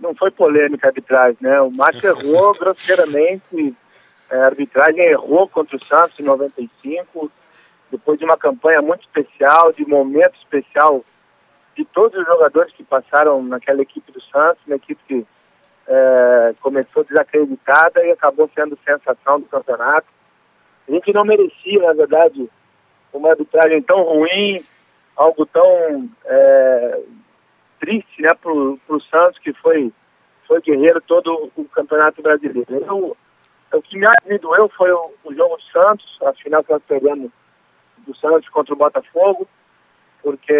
não 0.00 0.14
foi 0.14 0.30
polêmica 0.30 0.86
a 0.86 0.90
arbitragem, 0.90 1.36
né? 1.40 1.60
O 1.60 1.70
Márcio 1.70 2.08
errou 2.08 2.52
grosseiramente, 2.58 3.76
é, 4.30 4.36
a 4.36 4.46
arbitragem 4.46 5.04
errou 5.04 5.48
contra 5.48 5.76
o 5.76 5.84
Santos 5.84 6.18
em 6.18 6.22
95, 6.24 7.30
depois 7.90 8.18
de 8.18 8.24
uma 8.24 8.36
campanha 8.36 8.80
muito 8.80 9.02
especial, 9.02 9.72
de 9.72 9.86
momento 9.86 10.36
especial 10.36 11.04
de 11.76 11.84
todos 11.84 12.18
os 12.18 12.26
jogadores 12.26 12.72
que 12.72 12.82
passaram 12.82 13.42
naquela 13.42 13.82
equipe 13.82 14.10
do 14.10 14.20
Santos, 14.22 14.62
uma 14.66 14.76
equipe 14.76 15.00
que 15.06 15.26
é, 15.86 16.54
começou 16.60 17.04
desacreditada 17.04 18.04
e 18.04 18.12
acabou 18.12 18.50
sendo 18.54 18.78
sensação 18.84 19.40
do 19.40 19.46
campeonato. 19.46 20.06
A 20.88 20.92
gente 20.92 21.12
não 21.12 21.24
merecia, 21.24 21.80
na 21.80 21.92
verdade, 21.92 22.48
uma 23.12 23.30
arbitragem 23.30 23.82
tão 23.82 24.02
ruim, 24.02 24.64
algo 25.16 25.44
tão 25.46 26.08
é, 26.24 27.00
triste, 27.80 28.22
né, 28.22 28.32
pro, 28.34 28.78
pro 28.86 29.00
Santos, 29.00 29.38
que 29.38 29.52
foi, 29.54 29.90
foi 30.46 30.60
guerreiro 30.60 31.00
todo 31.00 31.50
o 31.56 31.64
Campeonato 31.64 32.22
Brasileiro. 32.22 32.66
Eu, 32.70 33.16
o 33.72 33.82
que 33.82 33.98
mais 33.98 34.16
me 34.26 34.38
doeu 34.38 34.68
foi 34.68 34.92
o, 34.92 35.12
o 35.24 35.34
jogo 35.34 35.56
do 35.56 35.62
Santos, 35.62 36.18
a 36.22 36.32
final 36.34 36.62
que 36.62 36.70
nós 36.70 36.82
pegamos 36.86 37.30
do 38.06 38.14
Santos 38.16 38.48
contra 38.48 38.74
o 38.74 38.76
Botafogo, 38.76 39.48
porque 40.22 40.52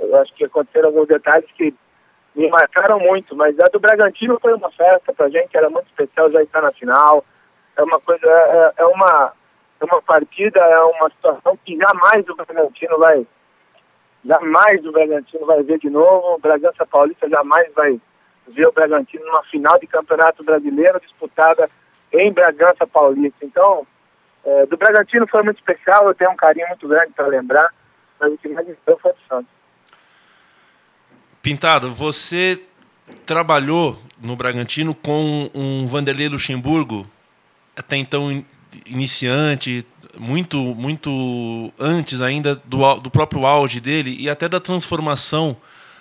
eu 0.00 0.16
acho 0.16 0.32
que 0.34 0.44
aconteceram 0.44 0.88
alguns 0.88 1.08
detalhes 1.08 1.50
que 1.52 1.74
me 2.34 2.48
marcaram 2.48 3.00
muito, 3.00 3.34
mas 3.34 3.58
a 3.58 3.64
do 3.68 3.80
Bragantino 3.80 4.38
foi 4.40 4.52
uma 4.52 4.70
festa 4.70 5.12
pra 5.12 5.28
gente, 5.28 5.56
era 5.56 5.70
muito 5.70 5.86
especial 5.86 6.30
já 6.30 6.42
estar 6.42 6.60
na 6.60 6.70
final. 6.70 7.24
É 7.76 7.82
uma 7.82 7.98
coisa, 7.98 8.26
é, 8.26 8.82
é 8.82 8.84
uma, 8.84 9.32
é 9.80 9.84
uma 9.84 10.02
partida, 10.02 10.60
é 10.60 10.80
uma 10.80 11.10
situação 11.10 11.58
que 11.64 11.76
jamais 11.78 12.28
o 12.28 12.36
Bragantino 12.36 12.98
vai, 12.98 13.26
jamais 14.26 14.84
o 14.84 14.92
Bragantino 14.92 15.46
vai 15.46 15.62
ver 15.62 15.78
de 15.78 15.88
novo, 15.88 16.34
o 16.34 16.38
Bragança 16.38 16.84
Paulista 16.86 17.28
jamais 17.28 17.72
vai 17.74 18.00
ver 18.48 18.66
o 18.66 18.72
Bragantino 18.72 19.24
numa 19.24 19.42
final 19.44 19.78
de 19.78 19.86
campeonato 19.86 20.42
brasileiro 20.44 21.00
disputada 21.00 21.70
em 22.12 22.32
Bragança 22.32 22.86
Paulista. 22.86 23.44
Então, 23.44 23.86
é, 24.44 24.66
do 24.66 24.76
Bragantino 24.76 25.26
foi 25.26 25.42
muito 25.42 25.58
especial, 25.58 26.06
eu 26.06 26.14
tenho 26.14 26.30
um 26.30 26.36
carinho 26.36 26.68
muito 26.68 26.86
grande 26.86 27.12
para 27.12 27.26
lembrar, 27.26 27.72
mas 28.20 28.32
o 28.32 28.38
que 28.38 28.48
mais 28.48 28.66
me 28.66 28.76
foi 28.84 28.94
o 28.94 29.16
Santos. 29.28 29.50
Pintado, 31.42 31.90
você 31.90 32.62
trabalhou 33.24 33.96
no 34.20 34.36
Bragantino 34.36 34.94
com 34.94 35.50
um 35.54 35.86
Vanderlei 35.86 36.28
Luxemburgo, 36.28 37.06
até 37.76 37.96
então 37.96 38.44
iniciante, 38.86 39.86
muito 40.18 40.58
muito 40.74 41.72
antes 41.78 42.20
ainda 42.20 42.54
do, 42.54 42.94
do 42.96 43.10
próprio 43.10 43.46
auge 43.46 43.80
dele 43.80 44.16
e 44.18 44.28
até 44.28 44.48
da 44.48 44.60
transformação 44.60 45.56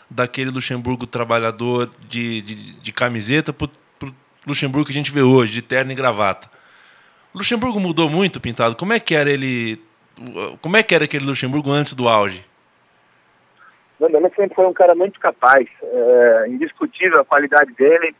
daquele 0.09 0.51
Luxemburgo 0.51 1.07
trabalhador 1.07 1.89
de, 2.07 2.41
de, 2.41 2.55
de 2.73 2.93
camiseta 2.93 3.51
para 3.51 3.67
o 3.67 4.11
Luxemburgo 4.47 4.85
que 4.85 4.91
a 4.91 4.95
gente 4.95 5.11
vê 5.11 5.21
hoje, 5.21 5.53
de 5.53 5.61
terno 5.61 5.91
e 5.91 5.95
gravata. 5.95 6.49
O 7.33 7.37
Luxemburgo 7.37 7.79
mudou 7.79 8.09
muito, 8.09 8.39
Pintado. 8.39 8.75
Como 8.75 8.93
é 8.93 8.99
que 8.99 9.15
era 9.15 9.29
ele? 9.29 9.81
Como 10.61 10.77
é 10.77 10.83
que 10.83 10.95
era 10.95 11.05
aquele 11.05 11.25
Luxemburgo 11.25 11.71
antes 11.71 11.93
do 11.93 12.07
auge? 12.07 12.45
Vanderlei 13.99 14.31
sempre 14.35 14.55
foi 14.55 14.65
um 14.65 14.73
cara 14.73 14.93
muito 14.93 15.19
capaz, 15.19 15.67
é, 15.81 16.45
indiscutível 16.47 17.19
a 17.19 17.25
qualidade 17.25 17.73
dele. 17.73 18.15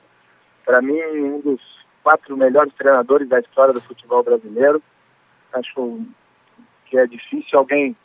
Para 0.66 0.82
mim, 0.82 1.00
um 1.00 1.40
dos 1.42 1.62
quatro 2.04 2.36
melhores 2.36 2.74
treinadores 2.74 3.28
da 3.28 3.40
história 3.40 3.74
do 3.74 3.82
futebol 3.82 4.24
brasileiro. 4.24 4.82
Acho 5.56 6.02
que 6.86 6.98
é 6.98 7.08
difícil 7.08 7.58
alguém 7.58 7.96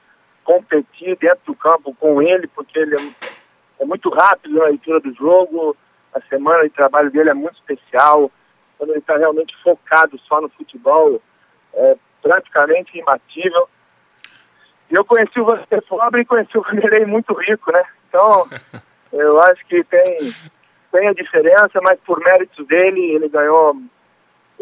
competir 0.45 1.17
dentro 1.17 1.47
do 1.47 1.55
campo 1.55 1.95
com 1.95 2.23
ele, 2.23 2.47
porque 2.49 2.79
ele 2.79 2.95
é, 2.95 3.83
é 3.83 3.85
muito 3.85 4.09
rápido 4.09 4.57
na 4.57 4.65
leitura 4.65 5.01
do 5.01 5.13
jogo, 5.15 5.77
a 6.15 6.21
semana 6.23 6.65
de 6.65 6.71
trabalho 6.71 7.11
dele 7.11 7.31
é 7.31 7.35
muito 7.35 7.57
especial. 7.57 8.31
Quando 8.79 8.91
ele 8.91 8.99
está 9.01 9.17
realmente 9.17 9.55
focado 9.63 10.19
só 10.21 10.41
no 10.41 10.49
futebol, 10.49 11.21
é 11.75 11.97
praticamente 12.23 12.99
imbatível. 12.99 13.69
E 14.91 14.95
eu 14.95 15.05
conheci 15.05 15.41
o 15.41 15.45
Vanderlei 15.45 15.81
pobre 15.83 16.21
e 16.23 16.25
conheci 16.25 16.59
o 16.59 16.63
Vanderlei 16.63 17.07
muito 17.07 17.33
rico, 17.35 17.71
né? 17.73 17.85
Então, 18.09 18.49
eu 19.13 19.41
acho 19.43 19.65
que 19.67 19.85
tem, 19.85 20.19
tem 20.91 21.09
a 21.09 21.13
diferença, 21.13 21.81
mas 21.83 21.99
por 22.01 22.19
méritos 22.21 22.67
dele, 22.67 23.01
ele 23.01 23.29
ganhou 23.29 23.77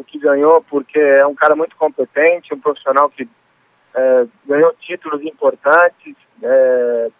o 0.01 0.05
que 0.05 0.19
ganhou, 0.19 0.63
porque 0.63 0.99
é 0.99 1.27
um 1.27 1.35
cara 1.35 1.57
muito 1.57 1.77
competente, 1.77 2.55
um 2.55 2.61
profissional 2.61 3.11
que 3.11 3.29
é, 3.95 4.27
ganhou 4.47 4.73
títulos 4.75 5.23
importantes, 5.23 6.15
é, 6.43 7.11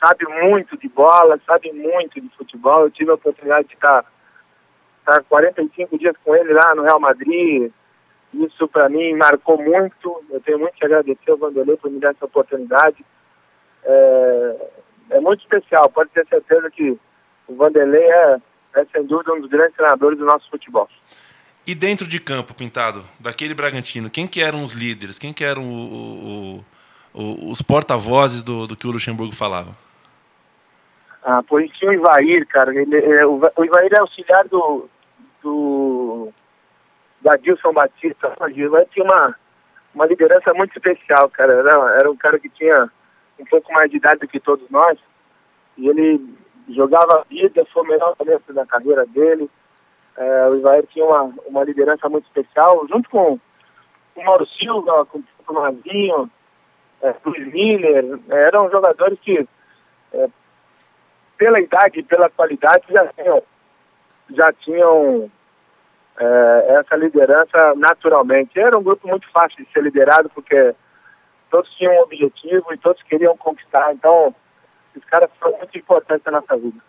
sabe 0.00 0.26
muito 0.42 0.76
de 0.76 0.88
bola, 0.88 1.40
sabe 1.46 1.72
muito 1.72 2.20
de 2.20 2.28
futebol. 2.36 2.82
Eu 2.82 2.90
tive 2.90 3.10
a 3.10 3.14
oportunidade 3.14 3.68
de 3.68 3.74
estar, 3.74 4.04
estar 5.00 5.22
45 5.24 5.96
dias 5.98 6.16
com 6.24 6.34
ele 6.34 6.52
lá 6.52 6.74
no 6.74 6.82
Real 6.82 6.98
Madrid, 6.98 7.70
isso 8.34 8.68
para 8.68 8.88
mim 8.88 9.14
marcou 9.14 9.56
muito. 9.56 10.22
Eu 10.30 10.40
tenho 10.40 10.58
muito 10.58 10.74
que 10.74 10.84
agradecer 10.84 11.30
ao 11.30 11.38
Vanderlei 11.38 11.76
por 11.76 11.90
me 11.90 11.98
dar 11.98 12.10
essa 12.10 12.26
oportunidade. 12.26 13.04
É, 13.84 14.68
é 15.10 15.20
muito 15.20 15.40
especial. 15.40 15.88
Pode 15.88 16.10
ter 16.10 16.26
certeza 16.26 16.70
que 16.70 16.98
o 17.46 17.54
Vanderlei 17.54 18.04
é, 18.04 18.36
é 18.74 18.84
sem 18.92 19.04
dúvida 19.04 19.32
um 19.32 19.40
dos 19.40 19.48
grandes 19.48 19.76
treinadores 19.76 20.18
do 20.18 20.26
nosso 20.26 20.48
futebol. 20.50 20.88
E 21.68 21.74
dentro 21.74 22.08
de 22.08 22.18
campo, 22.18 22.54
Pintado, 22.54 23.04
daquele 23.20 23.52
Bragantino, 23.52 24.08
quem 24.08 24.26
que 24.26 24.40
eram 24.40 24.64
os 24.64 24.72
líderes? 24.72 25.18
Quem 25.18 25.34
que 25.34 25.44
eram 25.44 25.68
o, 25.68 26.64
o, 26.64 26.64
o, 27.12 27.50
os 27.50 27.60
porta-vozes 27.60 28.42
do, 28.42 28.66
do 28.66 28.74
que 28.74 28.86
o 28.86 28.90
Luxemburgo 28.90 29.34
falava? 29.34 29.76
Ah, 31.22 31.42
por 31.42 31.62
isso 31.62 31.74
tinha 31.74 31.90
o 31.90 31.92
Ivair, 31.92 32.46
cara. 32.46 32.74
Ele, 32.74 32.96
é, 32.96 33.26
o, 33.26 33.38
o 33.54 33.64
Ivair 33.66 33.92
é 33.92 33.98
auxiliar 33.98 34.48
do, 34.48 34.88
do 35.42 36.32
da 37.20 37.36
Dilson 37.36 37.74
Batista. 37.74 38.34
O 38.40 38.48
Gilvan 38.48 38.86
tinha 38.90 39.04
uma, 39.04 39.36
uma 39.94 40.06
liderança 40.06 40.54
muito 40.54 40.74
especial, 40.74 41.28
cara. 41.28 41.52
Era, 41.52 41.98
era 41.98 42.10
um 42.10 42.16
cara 42.16 42.38
que 42.38 42.48
tinha 42.48 42.90
um 43.38 43.44
pouco 43.44 43.70
mais 43.74 43.90
de 43.90 43.98
idade 43.98 44.20
do 44.20 44.28
que 44.28 44.40
todos 44.40 44.70
nós. 44.70 44.98
E 45.76 45.86
ele 45.86 46.34
jogava 46.70 47.20
a 47.20 47.24
vida, 47.24 47.66
foi 47.74 47.82
o 47.82 47.88
melhor 47.88 48.16
começo 48.16 48.54
da 48.54 48.64
carreira 48.64 49.04
dele. 49.04 49.50
É, 50.18 50.48
o 50.48 50.56
Ivair 50.56 50.84
tinha 50.88 51.04
uma, 51.04 51.32
uma 51.46 51.62
liderança 51.62 52.08
muito 52.08 52.24
especial, 52.24 52.84
junto 52.88 53.08
com 53.08 53.38
o 54.16 54.24
Mauro 54.24 54.44
Silva, 54.48 55.06
com 55.06 55.22
o 55.48 55.52
Mazinho, 55.54 56.28
é, 57.00 57.14
Luiz 57.24 57.52
Miller. 57.52 58.18
É, 58.28 58.42
eram 58.48 58.68
jogadores 58.68 59.16
que, 59.20 59.48
é, 60.12 60.28
pela 61.36 61.60
idade 61.60 62.00
e 62.00 62.02
pela 62.02 62.28
qualidade, 62.28 62.84
já 62.90 63.06
tinham, 63.12 63.42
já 64.30 64.52
tinham 64.54 65.30
é, 66.18 66.80
essa 66.80 66.96
liderança 66.96 67.74
naturalmente. 67.76 68.58
Era 68.58 68.76
um 68.76 68.82
grupo 68.82 69.06
muito 69.06 69.30
fácil 69.30 69.64
de 69.64 69.72
ser 69.72 69.84
liderado, 69.84 70.28
porque 70.30 70.74
todos 71.48 71.70
tinham 71.76 71.94
um 71.94 72.00
objetivo 72.00 72.74
e 72.74 72.78
todos 72.78 73.00
queriam 73.04 73.36
conquistar. 73.36 73.92
Então, 73.94 74.34
esses 74.90 75.08
caras 75.08 75.30
foram 75.38 75.58
muito 75.58 75.78
importantes 75.78 76.24
na 76.24 76.40
nossa 76.40 76.56
vida. 76.56 76.82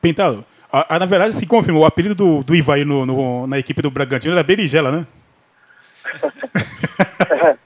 Pintado, 0.00 0.42
na 0.72 1.06
verdade 1.06 1.34
se 1.34 1.46
confirmou, 1.46 1.82
o 1.82 1.86
apelido 1.86 2.14
do, 2.14 2.42
do 2.42 2.54
Ivaí 2.54 2.84
no, 2.84 3.04
no, 3.04 3.46
na 3.46 3.58
equipe 3.58 3.82
do 3.82 3.90
Bragantino 3.90 4.34
era 4.34 4.42
Berigela, 4.42 4.90
né? 4.90 5.06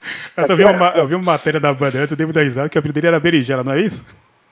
eu, 0.49 0.57
vi 0.57 0.63
uma, 0.63 0.89
eu 0.89 1.07
vi 1.07 1.15
uma 1.15 1.31
matéria 1.31 1.59
da 1.59 1.73
Bandeirantes, 1.73 2.11
eu 2.11 2.17
devo 2.17 2.33
dar 2.33 2.43
risada, 2.43 2.69
que 2.69 2.77
o 2.77 2.79
apelido 2.79 2.95
dele 2.95 3.07
era 3.07 3.19
Berigela, 3.19 3.63
não 3.63 3.73
é 3.73 3.81
isso? 3.81 4.05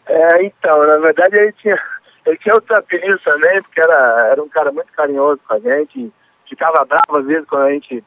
É, 0.05 0.43
então, 0.43 0.85
na 0.85 0.97
verdade 0.97 1.35
ele 1.35 1.51
tinha 1.53 1.79
ele 2.25 2.37
tinha 2.37 2.55
outro 2.55 2.75
apelido 2.75 3.19
também, 3.19 3.61
porque 3.61 3.79
era, 3.79 4.29
era 4.31 4.41
um 4.41 4.49
cara 4.49 4.71
muito 4.71 4.91
carinhoso 4.91 5.39
com 5.47 5.53
a 5.53 5.59
gente, 5.59 6.11
ficava 6.49 6.83
bravo 6.83 7.17
às 7.17 7.25
vezes 7.25 7.47
quando 7.47 7.63
a 7.63 7.71
gente 7.71 8.03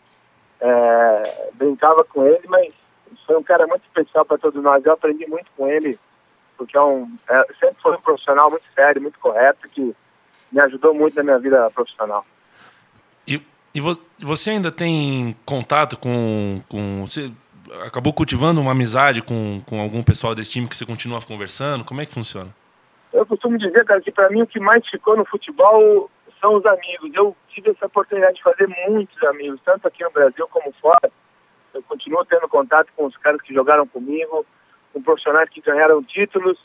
é, 0.61 1.51
brincava 1.55 2.05
com 2.05 2.27
ele, 2.27 2.43
mas 2.49 2.75
foi 3.27 3.37
um 3.37 3.43
cara 3.43 3.67
muito 3.67 3.83
especial 3.83 4.25
para 4.25 4.39
todos 4.39 4.63
nós. 4.63 4.85
Eu 4.85 4.93
aprendi 4.93 5.27
muito 5.29 5.47
com 5.57 5.69
ele, 5.69 5.99
porque 6.57 6.77
é 6.77 6.81
um, 6.81 7.09
é, 7.29 7.47
sempre 7.61 7.77
foi 7.81 7.95
um 7.97 8.01
profissional 8.01 8.51
muito 8.51 8.65
sério, 8.75 9.01
muito 9.01 9.19
correto, 9.21 9.69
que 9.69 9.95
me 10.51 10.61
ajudou 10.61 10.95
muito 10.95 11.15
na 11.17 11.23
minha 11.23 11.39
vida 11.39 11.71
profissional. 11.71 12.25
E, 13.27 13.43
e 13.75 13.81
você 14.25 14.51
ainda 14.51 14.73
tem 14.73 15.37
contato 15.45 15.99
com, 15.99 16.63
com. 16.69 17.07
Você 17.07 17.31
acabou 17.85 18.13
cultivando 18.13 18.61
uma 18.61 18.73
amizade 18.73 19.23
com, 19.23 19.63
com 19.67 19.81
algum 19.81 20.03
pessoal 20.03 20.35
desse 20.35 20.51
time 20.51 20.69
que 20.69 20.77
você 20.77 20.87
continua 20.87 21.21
conversando? 21.21 21.85
Como 21.85 22.01
é 22.01 22.07
que 22.07 22.15
funciona? 22.15 22.55
Eu 23.13 23.27
costumo 23.27 23.59
dizer, 23.59 23.85
cara, 23.85 24.01
que 24.01 24.13
para 24.13 24.31
mim 24.31 24.43
o 24.43 24.47
que 24.47 24.61
mais 24.61 24.87
ficou 24.87 25.17
no 25.17 25.25
futebol 25.25 26.11
são 26.41 26.55
os 26.55 26.67
amigos. 26.67 27.11
Eu 27.15 27.37
tive 27.49 27.71
essa 27.71 27.87
oportunidade 27.87 28.37
de 28.37 28.43
fazer 28.43 28.67
muitos 28.89 29.23
amigos, 29.25 29.61
tanto 29.65 29.87
aqui 29.87 30.03
no 30.03 30.11
Brasil 30.11 30.47
como 30.49 30.73
fora. 30.81 31.11
Eu 31.75 31.83
continuo 31.83 32.25
tendo 32.25 32.49
contato 32.49 32.89
com 32.97 33.07
os 33.07 33.17
caras 33.17 33.41
que 33.43 33.55
jogaram 33.55 33.87
comigo, 33.87 34.45
com 34.93 35.03
profissionais 35.03 35.49
que 35.51 35.61
ganharam 35.61 36.03
títulos 36.03 36.59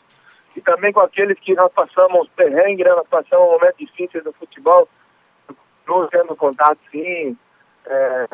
e 0.56 0.62
também 0.62 0.94
com 0.94 1.00
aqueles 1.00 1.40
que 1.40 1.54
nós 1.54 1.72
passamos 1.72 2.30
perrengue, 2.36 2.84
né? 2.84 2.92
nós 2.92 3.08
passamos 3.08 3.48
momentos 3.48 3.78
difíceis 3.78 4.24
no 4.24 4.34
futebol. 4.34 4.88
Continuo 5.86 6.08
tendo 6.08 6.36
contato, 6.36 6.80
sim. 6.92 7.38
É, 7.86 8.28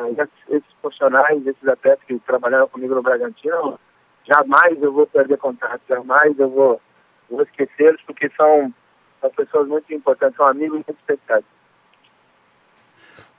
esses 0.48 0.72
profissionais, 0.80 1.44
esses 1.44 1.66
atletas 1.66 2.04
que 2.06 2.16
trabalharam 2.20 2.68
comigo 2.68 2.94
no 2.94 3.02
Bragantino, 3.02 3.80
jamais 4.24 4.80
eu 4.80 4.92
vou 4.92 5.06
perder 5.06 5.38
contato, 5.38 5.80
jamais 5.88 6.38
eu 6.38 6.48
vou 6.48 6.80
vou 7.28 7.42
esquecê-los 7.42 8.00
porque 8.06 8.30
são, 8.36 8.72
são 9.20 9.30
pessoas 9.30 9.68
muito 9.68 9.92
importantes, 9.94 10.36
são 10.36 10.46
amigos 10.46 10.82
muito 10.86 10.98
especiais. 10.98 11.44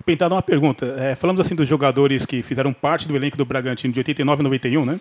Pintado, 0.06 0.34
uma 0.34 0.41
pergunta. 0.41 0.86
É, 0.98 1.13
falamos 1.13 1.41
assim 1.41 1.56
dos 1.56 1.67
jogadores 1.67 2.26
que 2.26 2.41
fizeram 2.41 2.74
parte 2.74 3.08
do 3.08 3.15
elenco 3.15 3.38
do 3.38 3.46
Bragantino 3.46 3.94
de 3.94 4.00
89 4.00 4.41
e 4.41 4.44
91, 4.44 4.86
né? 4.86 5.00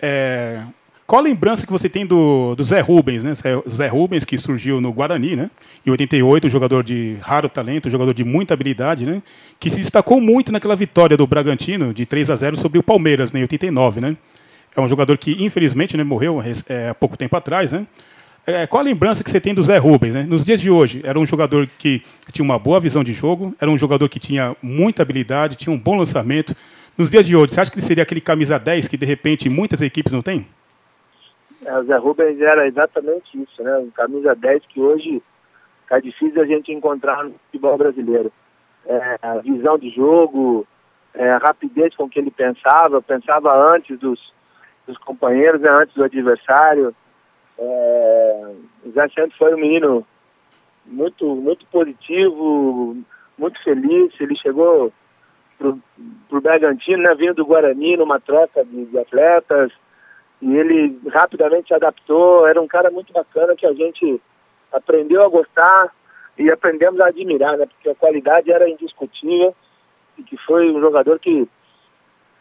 É, 0.00 0.62
qual 1.06 1.20
a 1.20 1.24
lembrança 1.24 1.64
que 1.64 1.72
você 1.72 1.88
tem 1.88 2.04
do, 2.04 2.54
do 2.56 2.64
Zé 2.64 2.80
Rubens, 2.80 3.22
né? 3.22 3.32
Zé 3.68 3.86
Rubens, 3.86 4.24
que 4.24 4.36
surgiu 4.36 4.80
no 4.80 4.92
Guarani, 4.92 5.36
né? 5.36 5.50
Em 5.86 5.90
88, 5.90 6.48
um 6.48 6.50
jogador 6.50 6.82
de 6.82 7.16
raro 7.20 7.48
talento, 7.48 7.86
um 7.86 7.90
jogador 7.90 8.12
de 8.12 8.24
muita 8.24 8.54
habilidade, 8.54 9.06
né? 9.06 9.22
Que 9.60 9.70
se 9.70 9.78
destacou 9.78 10.20
muito 10.20 10.50
naquela 10.50 10.74
vitória 10.74 11.16
do 11.16 11.26
Bragantino 11.26 11.94
de 11.94 12.04
3 12.04 12.30
a 12.30 12.36
0 12.36 12.56
sobre 12.56 12.78
o 12.78 12.82
Palmeiras, 12.82 13.32
né? 13.32 13.40
em 13.40 13.42
89, 13.42 14.00
né? 14.00 14.16
É 14.74 14.80
um 14.80 14.88
jogador 14.88 15.16
que, 15.16 15.42
infelizmente, 15.42 15.96
né, 15.96 16.04
morreu 16.04 16.42
é, 16.68 16.90
há 16.90 16.94
pouco 16.94 17.16
tempo 17.16 17.34
atrás, 17.36 17.72
né? 17.72 17.86
É, 18.46 18.66
qual 18.66 18.80
a 18.80 18.84
lembrança 18.84 19.24
que 19.24 19.30
você 19.30 19.40
tem 19.40 19.54
do 19.54 19.62
Zé 19.62 19.78
Rubens? 19.78 20.14
Né? 20.14 20.22
Nos 20.22 20.44
dias 20.44 20.60
de 20.60 20.70
hoje, 20.70 21.00
era 21.02 21.18
um 21.18 21.26
jogador 21.26 21.68
que 21.78 22.02
tinha 22.30 22.44
uma 22.44 22.58
boa 22.58 22.78
visão 22.78 23.02
de 23.02 23.12
jogo, 23.12 23.54
era 23.60 23.68
um 23.68 23.78
jogador 23.78 24.08
que 24.08 24.20
tinha 24.20 24.56
muita 24.62 25.02
habilidade, 25.02 25.56
tinha 25.56 25.72
um 25.72 25.78
bom 25.78 25.96
lançamento. 25.96 26.54
Nos 26.96 27.10
dias 27.10 27.26
de 27.26 27.34
hoje, 27.34 27.52
você 27.52 27.60
acha 27.60 27.70
que 27.70 27.78
ele 27.78 27.86
seria 27.86 28.02
aquele 28.02 28.20
camisa 28.20 28.58
10 28.58 28.86
que 28.86 28.96
de 28.96 29.04
repente 29.04 29.48
muitas 29.48 29.82
equipes 29.82 30.12
não 30.12 30.22
têm? 30.22 30.46
É, 31.66 31.78
o 31.78 31.84
Zé 31.84 31.96
Rubens 31.96 32.40
era 32.40 32.64
exatamente 32.64 33.42
isso, 33.42 33.60
né? 33.60 33.76
Um 33.78 33.90
camisa 33.90 34.36
10 34.36 34.64
que 34.66 34.80
hoje 34.80 35.20
está 35.82 35.98
difícil 35.98 36.40
a 36.40 36.46
gente 36.46 36.72
encontrar 36.72 37.24
no 37.24 37.34
futebol 37.46 37.76
brasileiro. 37.76 38.32
É, 38.86 39.18
a 39.20 39.38
visão 39.38 39.76
de 39.76 39.90
jogo, 39.90 40.64
é, 41.12 41.28
a 41.28 41.38
rapidez 41.38 41.94
com 41.96 42.08
que 42.08 42.20
ele 42.20 42.30
pensava, 42.30 43.02
pensava 43.02 43.52
antes 43.52 43.98
dos, 43.98 44.32
dos 44.86 44.96
companheiros, 44.98 45.60
né? 45.60 45.68
antes 45.68 45.92
do 45.96 46.04
adversário. 46.04 46.94
É, 47.58 48.52
o 48.84 48.92
Zé 48.92 49.08
sempre 49.08 49.36
foi 49.36 49.52
um 49.52 49.58
menino 49.58 50.06
muito, 50.84 51.26
muito 51.34 51.66
positivo, 51.66 52.96
muito 53.36 53.60
feliz. 53.64 54.12
Ele 54.20 54.36
chegou 54.36 54.92
para 55.58 55.68
o 55.68 56.40
Bragantino, 56.40 57.02
né, 57.02 57.12
vindo 57.16 57.34
do 57.34 57.46
Guarani, 57.46 57.96
numa 57.96 58.20
troca 58.20 58.64
de, 58.64 58.84
de, 58.84 58.98
atletas, 58.98 59.72
e 60.40 60.56
ele 60.56 61.00
rapidamente 61.12 61.68
se 61.68 61.74
adaptou. 61.74 62.46
Era 62.46 62.60
um 62.60 62.66
cara 62.66 62.90
muito 62.90 63.12
bacana 63.12 63.56
que 63.56 63.66
a 63.66 63.72
gente 63.72 64.20
aprendeu 64.72 65.22
a 65.24 65.28
gostar 65.28 65.92
e 66.38 66.50
aprendemos 66.50 67.00
a 67.00 67.06
admirar, 67.06 67.56
né, 67.56 67.66
porque 67.66 67.88
a 67.88 67.94
qualidade 67.94 68.52
era 68.52 68.68
indiscutível 68.68 69.54
e 70.18 70.22
que 70.22 70.36
foi 70.36 70.70
um 70.70 70.80
jogador 70.80 71.18
que 71.18 71.48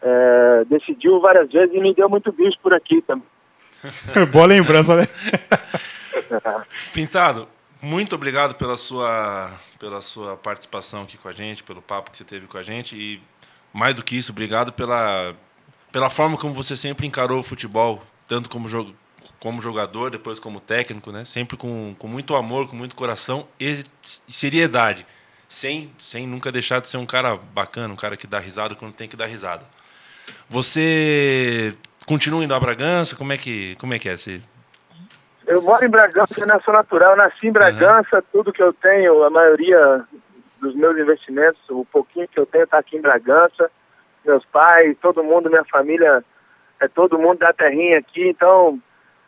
é, 0.01 0.65
decidiu 0.65 1.19
várias 1.19 1.51
vezes 1.51 1.73
e 1.73 1.79
me 1.79 1.93
deu 1.93 2.09
muito 2.09 2.31
bicho 2.31 2.57
por 2.61 2.73
aqui 2.73 3.01
também. 3.01 3.27
Boa 4.31 4.45
lembrança, 4.45 4.95
né? 4.95 5.03
Pintado, 6.93 7.47
muito 7.81 8.15
obrigado 8.15 8.55
pela 8.55 8.75
sua, 8.75 9.51
pela 9.79 10.01
sua 10.01 10.35
participação 10.35 11.03
aqui 11.03 11.17
com 11.17 11.29
a 11.29 11.31
gente, 11.31 11.63
pelo 11.63 11.81
papo 11.81 12.11
que 12.11 12.17
você 12.17 12.23
teve 12.23 12.47
com 12.47 12.57
a 12.57 12.61
gente 12.61 12.95
e 12.95 13.21
mais 13.73 13.95
do 13.95 14.03
que 14.03 14.17
isso, 14.17 14.31
obrigado 14.31 14.71
pela, 14.71 15.35
pela 15.95 16.09
forma 16.09 16.37
como 16.37 16.53
você 16.53 16.75
sempre 16.75 17.07
encarou 17.07 17.39
o 17.39 17.43
futebol, 17.43 18.01
tanto 18.27 18.49
como, 18.49 18.67
jogo, 18.67 18.93
como 19.39 19.61
jogador, 19.61 20.11
depois 20.11 20.39
como 20.39 20.59
técnico, 20.59 21.09
né? 21.09 21.23
Sempre 21.23 21.55
com, 21.55 21.95
com 21.97 22.05
muito 22.05 22.35
amor, 22.35 22.67
com 22.67 22.75
muito 22.75 22.97
coração 22.97 23.47
e 23.57 23.81
seriedade, 24.03 25.07
sem, 25.47 25.89
sem 25.97 26.27
nunca 26.27 26.51
deixar 26.51 26.81
de 26.81 26.89
ser 26.89 26.97
um 26.97 27.05
cara 27.05 27.37
bacana, 27.37 27.93
um 27.93 27.95
cara 27.95 28.17
que 28.17 28.27
dá 28.27 28.39
risada 28.39 28.75
quando 28.75 28.93
tem 28.93 29.07
que 29.07 29.15
dar 29.15 29.27
risada. 29.27 29.63
Você 30.49 31.73
continua 32.05 32.43
indo 32.43 32.53
a 32.53 32.59
Bragança? 32.59 33.15
Como 33.15 33.31
é 33.31 33.37
que, 33.37 33.77
como 33.77 33.93
é, 33.93 33.97
que 33.97 34.09
é? 34.09 34.17
Você... 34.17 34.41
Eu 35.47 35.61
moro 35.61 35.85
em 35.85 35.89
Bragança, 35.89 36.45
né? 36.45 36.59
Sou 36.65 36.73
natural, 36.73 37.11
eu 37.11 37.17
nasci 37.17 37.47
em 37.47 37.53
Bragança, 37.53 38.17
uhum. 38.17 38.23
tudo 38.33 38.51
que 38.51 38.61
eu 38.61 38.73
tenho, 38.73 39.23
a 39.23 39.29
maioria 39.29 40.03
dos 40.59 40.75
meus 40.75 40.99
investimentos, 40.99 41.61
o 41.69 41.85
pouquinho 41.85 42.27
que 42.27 42.37
eu 42.37 42.45
tenho 42.45 42.65
está 42.65 42.79
aqui 42.79 42.97
em 42.97 43.01
Bragança. 43.01 43.71
Meus 44.25 44.43
pais, 44.45 44.97
todo 45.01 45.23
mundo, 45.23 45.49
minha 45.49 45.65
família, 45.65 46.23
é 46.79 46.87
todo 46.87 47.19
mundo 47.19 47.39
da 47.39 47.53
terrinha 47.53 47.99
aqui, 47.99 48.27
então 48.27 48.79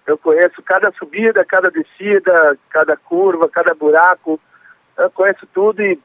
eu 0.05 0.17
conheço 0.17 0.62
cada 0.63 0.91
subida, 0.93 1.43
cada 1.45 1.69
descida, 1.69 2.57
cada 2.69 2.95
curva, 2.95 3.49
cada 3.49 3.73
buraco. 3.73 4.39
Eu 4.97 5.12
conheço 5.12 5.45
tudo 5.53 5.81
e 5.81 5.99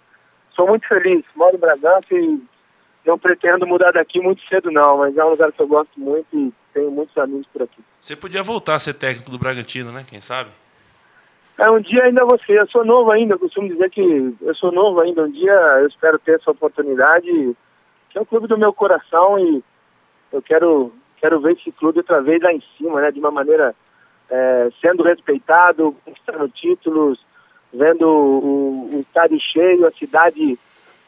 sou 0.55 0.66
muito 0.66 0.87
feliz. 0.87 1.24
Moro 1.35 1.57
em 1.57 1.61
Bragança 1.61 2.07
e 2.11 2.42
não 3.05 3.18
pretendo 3.18 3.66
mudar 3.66 3.92
daqui 3.92 4.20
muito 4.20 4.42
cedo 4.48 4.70
não, 4.70 4.98
mas 4.98 5.16
é 5.16 5.24
um 5.24 5.31
lugar 5.31 5.52
que 5.52 5.61
eu 5.61 5.66
gosto 5.66 5.98
muito 5.98 6.26
e 6.33 6.52
tenho 6.74 6.90
muitos 6.90 7.16
amigos 7.16 7.46
por 7.52 7.62
aqui. 7.62 7.83
Você 8.00 8.16
podia 8.16 8.42
voltar 8.42 8.74
a 8.74 8.78
ser 8.78 8.94
técnico 8.94 9.31
do 9.31 9.38
Bragantino, 9.38 9.92
né? 9.92 10.05
Quem 10.09 10.20
sabe? 10.20 10.50
É, 11.59 11.70
um 11.70 11.81
dia 11.81 12.05
ainda 12.05 12.24
você. 12.24 12.59
Eu 12.59 12.66
sou 12.68 12.85
novo 12.85 13.11
ainda, 13.11 13.35
eu 13.35 13.38
costumo 13.38 13.68
dizer 13.68 13.90
que 13.90 14.35
eu 14.40 14.55
sou 14.55 14.72
novo 14.72 15.00
ainda. 15.00 15.22
Um 15.22 15.31
dia 15.31 15.52
eu 15.52 15.87
espero 15.87 16.18
ter 16.18 16.40
essa 16.40 16.50
oportunidade, 16.50 17.57
que 18.12 18.18
é 18.18 18.20
o 18.20 18.27
clube 18.27 18.46
do 18.46 18.59
meu 18.59 18.72
coração 18.75 19.38
e 19.38 19.64
eu 20.31 20.42
quero, 20.42 20.92
quero 21.16 21.40
ver 21.40 21.55
esse 21.55 21.72
clube 21.72 21.98
outra 21.98 22.20
vez 22.20 22.42
lá 22.42 22.53
em 22.53 22.62
cima, 22.77 23.01
né? 23.01 23.11
De 23.11 23.18
uma 23.18 23.31
maneira 23.31 23.75
é, 24.31 24.68
sendo 24.83 25.03
respeitado, 25.03 25.96
conquistando 26.05 26.48
títulos, 26.51 27.18
vendo 27.72 28.07
o, 28.07 28.96
o 28.96 29.01
estádio 29.01 29.40
cheio, 29.40 29.87
a 29.87 29.90
cidade 29.92 30.59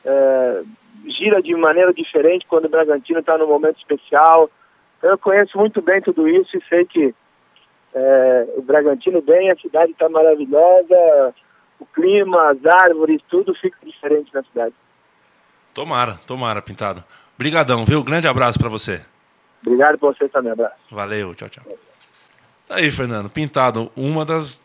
é, 0.05 0.63
gira 1.07 1.43
de 1.43 1.55
maneira 1.55 1.93
diferente 1.93 2.47
quando 2.47 2.65
o 2.65 2.71
Bragantino 2.71 3.21
está 3.21 3.37
num 3.37 3.49
momento 3.49 3.77
especial. 3.77 4.51
Eu 5.03 5.19
conheço 5.19 5.59
muito 5.59 5.83
bem 5.83 6.01
tudo 6.01 6.27
isso 6.27 6.57
e 6.57 6.65
sei 6.69 6.87
que 6.87 7.15
é, 7.95 8.49
o 8.57 8.63
Bragantino 8.63 9.21
bem, 9.21 9.51
a 9.51 9.57
cidade 9.57 9.93
está 9.93 10.09
maravilhosa, 10.09 11.35
o 11.79 11.85
clima, 11.85 12.51
as 12.51 12.65
árvores, 12.65 13.21
tudo 13.29 13.55
fica 13.55 13.77
diferente 13.85 14.33
na 14.33 14.43
cidade. 14.43 14.75
Tomara, 15.75 16.21
tomara, 16.25 16.63
Pintado. 16.63 17.05
Obrigadão, 17.35 17.85
viu? 17.85 18.03
Grande 18.05 18.29
abraço 18.29 18.59
para 18.59 18.69
você. 18.69 19.03
Obrigado 19.61 19.99
por 19.99 20.15
você 20.15 20.29
também, 20.29 20.53
abraço. 20.53 20.77
Valeu, 20.91 21.35
tchau, 21.35 21.49
tchau. 21.49 21.65
Tá 22.69 22.77
aí, 22.77 22.91
Fernando. 22.91 23.29
Pintado, 23.29 23.91
uma 23.97 24.25
das. 24.25 24.65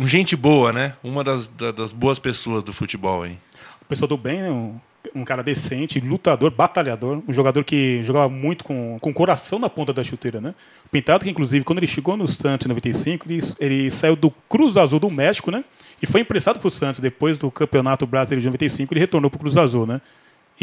Gente 0.00 0.34
boa, 0.34 0.72
né? 0.72 0.94
Uma 1.02 1.22
das, 1.22 1.48
das 1.48 1.92
boas 1.92 2.18
pessoas 2.18 2.64
do 2.64 2.72
futebol, 2.72 3.24
hein? 3.24 3.40
Pessoa 3.88 4.08
do 4.08 4.16
bem, 4.16 4.42
né? 4.42 4.80
um 5.14 5.24
cara 5.24 5.42
decente, 5.42 6.00
lutador, 6.00 6.50
batalhador, 6.50 7.22
um 7.26 7.32
jogador 7.32 7.64
que 7.64 8.02
jogava 8.02 8.28
muito 8.28 8.64
com, 8.64 8.98
com 9.00 9.12
coração 9.12 9.58
na 9.58 9.68
ponta 9.68 9.92
da 9.92 10.04
chuteira, 10.04 10.40
né? 10.40 10.54
Pintado 10.90 11.24
que, 11.24 11.30
inclusive, 11.30 11.64
quando 11.64 11.78
ele 11.78 11.86
chegou 11.86 12.16
no 12.16 12.28
Santos 12.28 12.66
em 12.66 12.68
95, 12.68 13.26
ele, 13.30 13.40
ele 13.58 13.90
saiu 13.90 14.14
do 14.14 14.30
Cruz 14.48 14.76
Azul 14.76 15.00
do 15.00 15.10
México, 15.10 15.50
né? 15.50 15.64
E 16.00 16.06
foi 16.06 16.20
emprestado 16.20 16.58
para 16.58 16.68
o 16.68 16.70
Santos 16.70 17.00
depois 17.00 17.38
do 17.38 17.50
Campeonato 17.50 18.06
Brasileiro 18.06 18.40
de 18.40 18.46
95, 18.46 18.92
ele 18.92 19.00
retornou 19.00 19.30
para 19.30 19.36
o 19.36 19.40
Cruz 19.40 19.56
Azul, 19.56 19.86
né? 19.86 20.00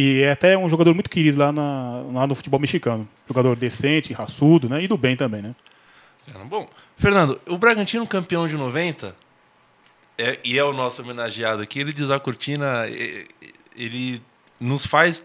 E 0.01 0.21
é 0.21 0.31
até 0.31 0.57
um 0.57 0.69
jogador 0.69 0.93
muito 0.93 1.09
querido 1.09 1.37
lá, 1.37 1.51
na, 1.51 2.03
lá 2.13 2.25
no 2.25 2.33
futebol 2.33 2.57
mexicano. 2.57 3.05
Jogador 3.27 3.57
decente, 3.57 4.13
raçudo, 4.13 4.69
né? 4.69 4.81
E 4.81 4.87
do 4.87 4.97
bem 4.97 5.17
também, 5.17 5.41
né? 5.41 5.53
Bom, 6.45 6.69
Fernando, 6.95 7.41
o 7.45 7.57
Bragantino 7.57 8.07
campeão 8.07 8.47
de 8.47 8.55
90, 8.55 9.13
é, 10.17 10.39
e 10.41 10.57
é 10.57 10.63
o 10.63 10.71
nosso 10.71 11.01
homenageado 11.01 11.61
aqui, 11.61 11.81
ele 11.81 11.91
diz 11.91 12.09
a 12.11 12.17
cortina, 12.17 12.85
ele 13.75 14.21
nos 14.57 14.85
faz 14.85 15.21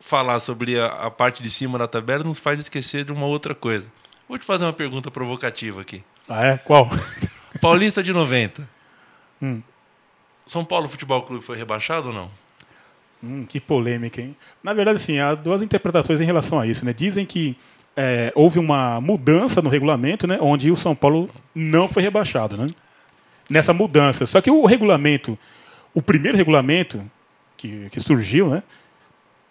falar 0.00 0.40
sobre 0.40 0.76
a, 0.80 0.86
a, 0.86 1.08
parte 1.08 1.40
de 1.40 1.48
cima 1.48 1.78
da 1.78 1.86
tabela, 1.86 2.24
nos 2.24 2.40
faz 2.40 2.58
esquecer 2.58 3.04
de 3.04 3.12
uma 3.12 3.26
outra 3.26 3.54
coisa. 3.54 3.88
Vou 4.28 4.36
te 4.36 4.44
fazer 4.44 4.64
uma 4.64 4.72
pergunta 4.72 5.08
provocativa 5.08 5.80
aqui. 5.80 6.02
Ah, 6.28 6.44
é? 6.44 6.58
Qual? 6.58 6.90
Paulista 7.60 8.02
de 8.02 8.12
90. 8.12 8.68
Hum. 9.42 9.60
São 10.46 10.64
Paulo 10.64 10.88
Futebol 10.88 11.20
Clube 11.22 11.44
foi 11.44 11.56
rebaixado 11.56 12.08
ou 12.08 12.14
não? 12.14 12.30
Hum, 13.24 13.46
que 13.48 13.58
polêmica, 13.58 14.20
hein? 14.20 14.36
Na 14.62 14.74
verdade, 14.74 15.00
sim, 15.00 15.18
há 15.18 15.34
duas 15.34 15.62
interpretações 15.62 16.20
em 16.20 16.24
relação 16.24 16.60
a 16.60 16.66
isso. 16.66 16.84
Né? 16.84 16.92
Dizem 16.92 17.24
que 17.24 17.56
é, 17.96 18.30
houve 18.34 18.58
uma 18.58 19.00
mudança 19.00 19.62
no 19.62 19.70
regulamento, 19.70 20.26
né, 20.26 20.38
onde 20.40 20.70
o 20.70 20.76
São 20.76 20.94
Paulo 20.94 21.30
não 21.54 21.88
foi 21.88 22.02
rebaixado. 22.02 22.56
Né? 22.56 22.66
Nessa 23.48 23.72
mudança. 23.72 24.26
Só 24.26 24.40
que 24.40 24.50
o 24.50 24.66
regulamento, 24.66 25.38
o 25.94 26.02
primeiro 26.02 26.36
regulamento, 26.36 27.02
que, 27.56 27.88
que 27.90 28.00
surgiu, 28.00 28.48
né? 28.48 28.62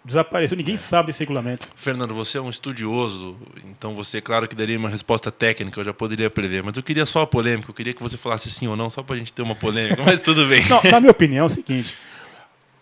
Desapareceu, 0.05 0.57
ninguém 0.57 0.75
é. 0.75 0.77
sabe 0.77 1.11
esse 1.11 1.19
regulamento. 1.21 1.69
Fernando, 1.77 2.13
você 2.13 2.37
é 2.37 2.41
um 2.41 2.49
estudioso, 2.49 3.37
então 3.63 3.95
você, 3.95 4.19
claro 4.19 4.49
que 4.49 4.55
daria 4.55 4.77
uma 4.77 4.89
resposta 4.89 5.31
técnica, 5.31 5.79
eu 5.79 5.83
já 5.85 5.93
poderia 5.93 6.29
prever, 6.29 6.61
mas 6.61 6.75
eu 6.75 6.83
queria 6.83 7.05
só 7.05 7.21
a 7.21 7.27
polêmica, 7.27 7.69
eu 7.69 7.73
queria 7.73 7.93
que 7.93 8.03
você 8.03 8.17
falasse 8.17 8.51
sim 8.51 8.67
ou 8.67 8.75
não, 8.75 8.89
só 8.89 9.01
para 9.01 9.15
a 9.15 9.17
gente 9.17 9.31
ter 9.31 9.41
uma 9.41 9.55
polêmica, 9.55 10.03
mas 10.05 10.19
tudo 10.19 10.45
bem. 10.45 10.61
Não, 10.67 10.81
na 10.91 10.99
minha 10.99 11.11
opinião 11.11 11.43
é 11.43 11.45
o 11.45 11.49
seguinte: 11.49 11.95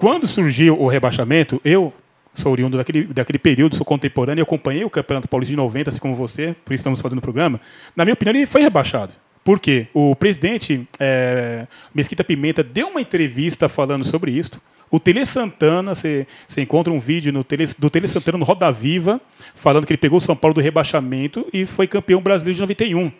quando 0.01 0.25
surgiu 0.25 0.81
o 0.81 0.87
rebaixamento, 0.87 1.61
eu 1.63 1.93
sou 2.33 2.51
oriundo 2.51 2.75
daquele, 2.75 3.03
daquele 3.03 3.37
período, 3.37 3.75
sou 3.75 3.85
contemporâneo, 3.85 4.41
acompanhei 4.41 4.83
o 4.83 4.89
Campeonato 4.89 5.27
Paulista 5.27 5.51
de 5.51 5.57
90, 5.57 5.91
assim 5.91 5.99
como 5.99 6.15
você, 6.15 6.55
por 6.65 6.73
isso 6.73 6.81
estamos 6.81 6.99
fazendo 6.99 7.19
o 7.19 7.21
programa. 7.21 7.61
Na 7.95 8.03
minha 8.03 8.15
opinião, 8.15 8.35
ele 8.35 8.47
foi 8.47 8.61
rebaixado. 8.61 9.13
Por 9.43 9.59
quê? 9.59 9.85
O 9.93 10.15
presidente 10.15 10.87
é, 10.99 11.67
Mesquita 11.93 12.23
Pimenta 12.23 12.63
deu 12.63 12.87
uma 12.87 12.99
entrevista 12.99 13.69
falando 13.69 14.03
sobre 14.03 14.31
isso. 14.31 14.59
O 14.89 14.99
Tele 14.99 15.23
Santana, 15.23 15.93
você, 15.93 16.25
encontra 16.57 16.91
um 16.91 16.99
vídeo 16.99 17.31
no 17.31 17.43
Tele, 17.43 17.65
do 17.77 17.87
Tele 17.87 18.07
Santana 18.07 18.39
no 18.39 18.43
Roda 18.43 18.71
Viva, 18.71 19.21
falando 19.53 19.85
que 19.85 19.93
ele 19.93 19.99
pegou 19.99 20.17
o 20.17 20.21
São 20.21 20.35
Paulo 20.35 20.55
do 20.55 20.61
rebaixamento 20.61 21.45
e 21.53 21.67
foi 21.67 21.85
campeão 21.85 22.23
brasileiro 22.23 22.55
de 22.55 22.61
91. 22.61 23.11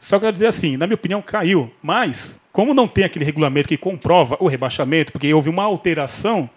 Só 0.00 0.18
quero 0.18 0.32
dizer 0.32 0.46
assim, 0.46 0.78
na 0.78 0.86
minha 0.86 0.94
opinião, 0.94 1.20
caiu. 1.20 1.70
Mas, 1.82 2.40
como 2.50 2.72
não 2.72 2.88
tem 2.88 3.04
aquele 3.04 3.24
regulamento 3.24 3.68
que 3.68 3.76
comprova 3.76 4.36
o 4.40 4.48
rebaixamento, 4.48 5.12
porque 5.12 5.32
houve 5.32 5.50
uma 5.50 5.62
alteração, 5.62 6.48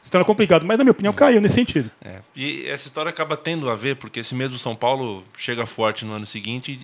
se 0.00 0.08
torna 0.08 0.24
complicado. 0.24 0.64
Mas, 0.64 0.78
na 0.78 0.84
minha 0.84 0.92
opinião, 0.92 1.12
caiu 1.12 1.40
nesse 1.40 1.56
sentido. 1.56 1.90
É. 2.00 2.20
E 2.36 2.64
essa 2.68 2.86
história 2.86 3.10
acaba 3.10 3.36
tendo 3.36 3.68
a 3.68 3.74
ver, 3.74 3.96
porque 3.96 4.20
esse 4.20 4.36
mesmo 4.36 4.56
São 4.56 4.76
Paulo 4.76 5.24
chega 5.36 5.66
forte 5.66 6.04
no 6.04 6.12
ano 6.12 6.24
seguinte 6.24 6.78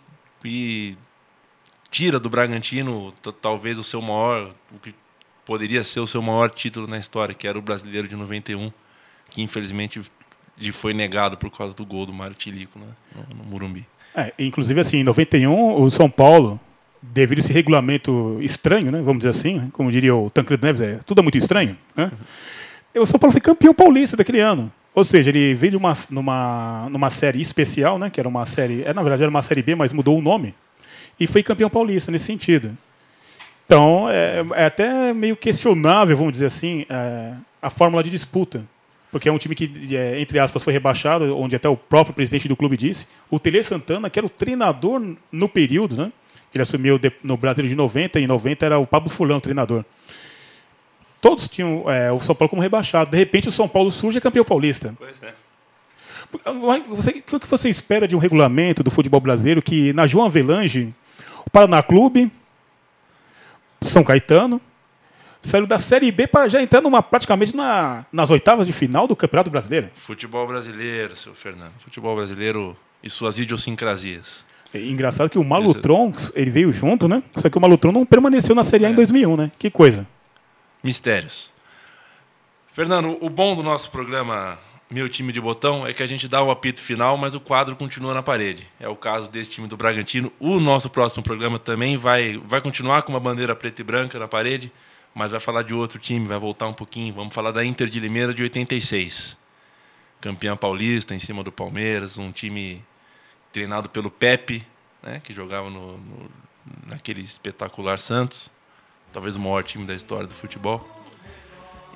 e 0.44 0.96
tira 1.88 2.18
do 2.18 2.28
Bragantino 2.28 3.14
talvez 3.40 3.78
o 3.78 3.84
seu 3.84 4.02
maior, 4.02 4.52
o 4.74 4.78
que 4.80 4.92
poderia 5.44 5.84
ser 5.84 6.00
o 6.00 6.06
seu 6.06 6.20
maior 6.20 6.50
título 6.50 6.88
na 6.88 6.98
história, 6.98 7.34
que 7.34 7.46
era 7.46 7.56
o 7.56 7.62
Brasileiro 7.62 8.08
de 8.08 8.16
91, 8.16 8.72
que 9.30 9.40
infelizmente 9.40 10.00
foi 10.72 10.94
negado 10.94 11.36
por 11.36 11.50
causa 11.50 11.76
do 11.76 11.84
gol 11.84 12.06
do 12.06 12.12
Mário 12.12 12.34
Tilico 12.34 12.78
né, 12.78 12.86
no, 13.14 13.38
no 13.38 13.44
Murumbi. 13.44 13.86
É, 14.14 14.32
inclusive, 14.38 14.80
assim, 14.80 14.98
em 14.98 15.04
91, 15.04 15.80
o 15.80 15.90
São 15.90 16.08
Paulo 16.08 16.60
devido 17.02 17.38
a 17.38 17.40
esse 17.40 17.52
regulamento 17.52 18.38
estranho, 18.40 18.92
né, 18.92 19.02
vamos 19.02 19.18
dizer 19.18 19.30
assim, 19.30 19.58
né, 19.58 19.68
como 19.72 19.90
diria 19.90 20.14
o 20.14 20.30
Tancredo 20.30 20.64
Neves, 20.64 20.80
é, 20.80 21.00
tudo 21.04 21.18
é 21.18 21.22
muito 21.22 21.36
estranho. 21.36 21.76
Né? 21.96 22.10
O 22.94 23.04
São 23.04 23.18
Paulo 23.18 23.32
foi 23.32 23.40
campeão 23.40 23.74
paulista 23.74 24.16
daquele 24.16 24.38
ano. 24.38 24.70
Ou 24.94 25.04
seja, 25.04 25.30
ele 25.30 25.54
veio 25.54 25.72
de 25.72 25.76
uma, 25.76 25.94
numa, 26.10 26.88
numa 26.90 27.10
série 27.10 27.40
especial, 27.40 27.98
né, 27.98 28.08
que 28.08 28.20
era 28.20 28.28
uma 28.28 28.44
série, 28.44 28.82
é, 28.84 28.92
na 28.92 29.02
verdade 29.02 29.22
era 29.22 29.30
uma 29.30 29.42
série 29.42 29.62
B, 29.62 29.74
mas 29.74 29.92
mudou 29.92 30.16
o 30.16 30.22
nome, 30.22 30.54
e 31.18 31.26
foi 31.26 31.42
campeão 31.42 31.68
paulista 31.68 32.12
nesse 32.12 32.26
sentido. 32.26 32.76
Então, 33.66 34.06
é, 34.10 34.44
é 34.54 34.66
até 34.66 35.12
meio 35.14 35.34
questionável, 35.34 36.16
vamos 36.16 36.32
dizer 36.32 36.46
assim, 36.46 36.84
é, 36.88 37.32
a 37.60 37.70
fórmula 37.70 38.02
de 38.02 38.10
disputa. 38.10 38.62
Porque 39.12 39.28
é 39.28 39.32
um 39.32 39.36
time 39.36 39.54
que, 39.54 39.94
é, 39.94 40.18
entre 40.18 40.38
aspas, 40.38 40.64
foi 40.64 40.72
rebaixado, 40.72 41.38
onde 41.38 41.54
até 41.54 41.68
o 41.68 41.76
próprio 41.76 42.14
presidente 42.14 42.48
do 42.48 42.56
clube 42.56 42.78
disse. 42.78 43.06
O 43.30 43.38
Tele 43.38 43.62
Santana, 43.62 44.08
que 44.08 44.18
era 44.18 44.24
o 44.24 44.30
treinador 44.30 45.00
no 45.30 45.48
período, 45.50 45.94
né? 45.94 46.12
Ele 46.52 46.62
assumiu 46.62 46.98
no 47.22 47.36
Brasil 47.36 47.66
de 47.68 47.76
90, 47.76 48.18
e 48.18 48.24
em 48.24 48.26
90 48.26 48.64
era 48.66 48.78
o 48.78 48.86
Pablo 48.86 49.10
Fulano, 49.10 49.36
o 49.36 49.40
treinador. 49.40 49.84
Todos 51.20 51.46
tinham 51.46 51.84
é, 51.90 52.10
o 52.10 52.20
São 52.20 52.34
Paulo 52.34 52.48
como 52.48 52.62
rebaixado. 52.62 53.10
De 53.10 53.16
repente, 53.16 53.48
o 53.48 53.52
São 53.52 53.68
Paulo 53.68 53.92
surge 53.92 54.16
e 54.16 54.18
é 54.18 54.20
campeão 54.20 54.44
paulista. 54.44 54.94
Pois 54.98 55.22
é. 55.22 55.34
Você, 56.88 57.22
o 57.30 57.38
que 57.38 57.46
você 57.46 57.68
espera 57.68 58.08
de 58.08 58.16
um 58.16 58.18
regulamento 58.18 58.82
do 58.82 58.90
futebol 58.90 59.20
brasileiro 59.20 59.60
que, 59.60 59.92
na 59.92 60.06
João 60.06 60.24
Avelange, 60.24 60.94
o 61.44 61.50
Paraná 61.50 61.82
Clube, 61.82 62.32
São 63.82 64.02
Caetano, 64.02 64.58
saiu 65.42 65.66
da 65.66 65.78
Série 65.78 66.10
B 66.10 66.26
para 66.26 66.48
já 66.48 66.62
entrar 66.62 66.80
numa, 66.80 67.02
praticamente 67.02 67.54
na, 67.54 68.06
nas 68.12 68.30
oitavas 68.30 68.66
de 68.66 68.72
final 68.72 69.08
do 69.08 69.16
Campeonato 69.16 69.50
Brasileiro. 69.50 69.90
Futebol 69.94 70.46
brasileiro, 70.46 71.16
seu 71.16 71.34
Fernando. 71.34 71.72
Futebol 71.78 72.14
brasileiro 72.14 72.76
e 73.02 73.10
suas 73.10 73.38
idiosincrasias. 73.38 74.44
É 74.72 74.80
engraçado 74.80 75.28
que 75.28 75.38
o 75.38 75.44
Malutron, 75.44 76.14
ele 76.34 76.50
veio 76.50 76.72
junto, 76.72 77.06
né? 77.06 77.22
Só 77.34 77.50
que 77.50 77.58
o 77.58 77.60
Malutron 77.60 77.92
não 77.92 78.06
permaneceu 78.06 78.54
na 78.54 78.62
Série 78.62 78.86
A 78.86 78.88
é. 78.88 78.92
em 78.92 78.94
2001, 78.94 79.36
né? 79.36 79.52
Que 79.58 79.70
coisa. 79.70 80.06
Mistérios. 80.82 81.50
Fernando, 82.68 83.18
o 83.20 83.28
bom 83.28 83.54
do 83.54 83.62
nosso 83.62 83.90
programa 83.90 84.58
Meu 84.90 85.06
Time 85.10 85.30
de 85.30 85.40
Botão 85.42 85.86
é 85.86 85.92
que 85.92 86.02
a 86.02 86.06
gente 86.06 86.26
dá 86.26 86.42
o 86.42 86.50
apito 86.50 86.80
final, 86.80 87.18
mas 87.18 87.34
o 87.34 87.40
quadro 87.40 87.76
continua 87.76 88.14
na 88.14 88.22
parede. 88.22 88.66
É 88.80 88.88
o 88.88 88.96
caso 88.96 89.30
desse 89.30 89.50
time 89.50 89.68
do 89.68 89.76
Bragantino. 89.76 90.32
O 90.40 90.58
nosso 90.58 90.88
próximo 90.88 91.22
programa 91.22 91.58
também 91.58 91.98
vai, 91.98 92.40
vai 92.46 92.62
continuar 92.62 93.02
com 93.02 93.12
uma 93.12 93.20
bandeira 93.20 93.54
preta 93.54 93.82
e 93.82 93.84
branca 93.84 94.18
na 94.18 94.26
parede 94.26 94.72
mas 95.14 95.30
vai 95.30 95.40
falar 95.40 95.62
de 95.62 95.74
outro 95.74 95.98
time, 95.98 96.26
vai 96.26 96.38
voltar 96.38 96.66
um 96.66 96.72
pouquinho. 96.72 97.14
Vamos 97.14 97.34
falar 97.34 97.50
da 97.50 97.64
Inter 97.64 97.88
de 97.88 98.00
Limeira 98.00 98.32
de 98.32 98.42
86. 98.42 99.36
Campeã 100.20 100.56
paulista 100.56 101.14
em 101.14 101.18
cima 101.18 101.42
do 101.42 101.52
Palmeiras, 101.52 102.18
um 102.18 102.30
time 102.30 102.82
treinado 103.52 103.88
pelo 103.88 104.10
Pepe, 104.10 104.66
né, 105.02 105.20
que 105.22 105.34
jogava 105.34 105.68
no, 105.68 105.98
no, 105.98 106.30
naquele 106.86 107.20
espetacular 107.20 107.98
Santos, 107.98 108.50
talvez 109.12 109.36
o 109.36 109.40
maior 109.40 109.62
time 109.62 109.84
da 109.84 109.94
história 109.94 110.26
do 110.26 110.34
futebol. 110.34 110.88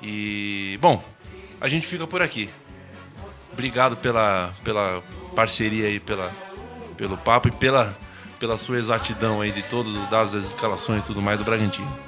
E, 0.01 0.77
bom, 0.79 1.03
a 1.59 1.67
gente 1.67 1.87
fica 1.87 2.05
por 2.05 2.21
aqui. 2.21 2.49
Obrigado 3.51 3.97
pela, 3.97 4.53
pela 4.63 5.01
parceria 5.35 5.87
aí, 5.87 5.99
pela, 5.99 6.31
pelo 6.95 7.17
papo 7.17 7.47
e 7.47 7.51
pela, 7.51 7.97
pela 8.39 8.57
sua 8.57 8.77
exatidão 8.77 9.41
aí 9.41 9.51
de 9.51 9.63
todos 9.63 9.95
os 9.95 10.07
dados, 10.09 10.35
as 10.35 10.45
escalações 10.45 11.03
e 11.03 11.07
tudo 11.07 11.21
mais 11.21 11.39
do 11.39 11.45
Bragantino. 11.45 12.06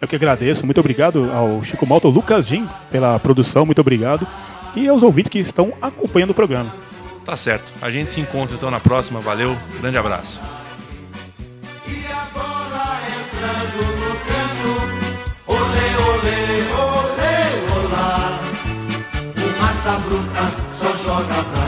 Eu 0.00 0.06
que 0.06 0.16
agradeço. 0.16 0.64
Muito 0.64 0.78
obrigado 0.78 1.30
ao 1.32 1.62
Chico 1.62 1.86
Malta, 1.86 2.06
ao 2.06 2.12
Lucas 2.12 2.46
Jim 2.46 2.68
pela 2.90 3.18
produção. 3.18 3.66
Muito 3.66 3.80
obrigado. 3.80 4.26
E 4.76 4.86
aos 4.88 5.02
ouvintes 5.02 5.30
que 5.30 5.38
estão 5.38 5.72
acompanhando 5.82 6.30
o 6.30 6.34
programa. 6.34 6.74
Tá 7.24 7.36
certo. 7.36 7.72
A 7.82 7.90
gente 7.90 8.10
se 8.10 8.20
encontra 8.20 8.54
então 8.54 8.70
na 8.70 8.80
próxima. 8.80 9.20
Valeu. 9.20 9.56
Grande 9.80 9.98
abraço. 9.98 10.40
Bruta 19.98 20.52
só 20.72 20.96
joga 20.98 21.34
pra. 21.52 21.67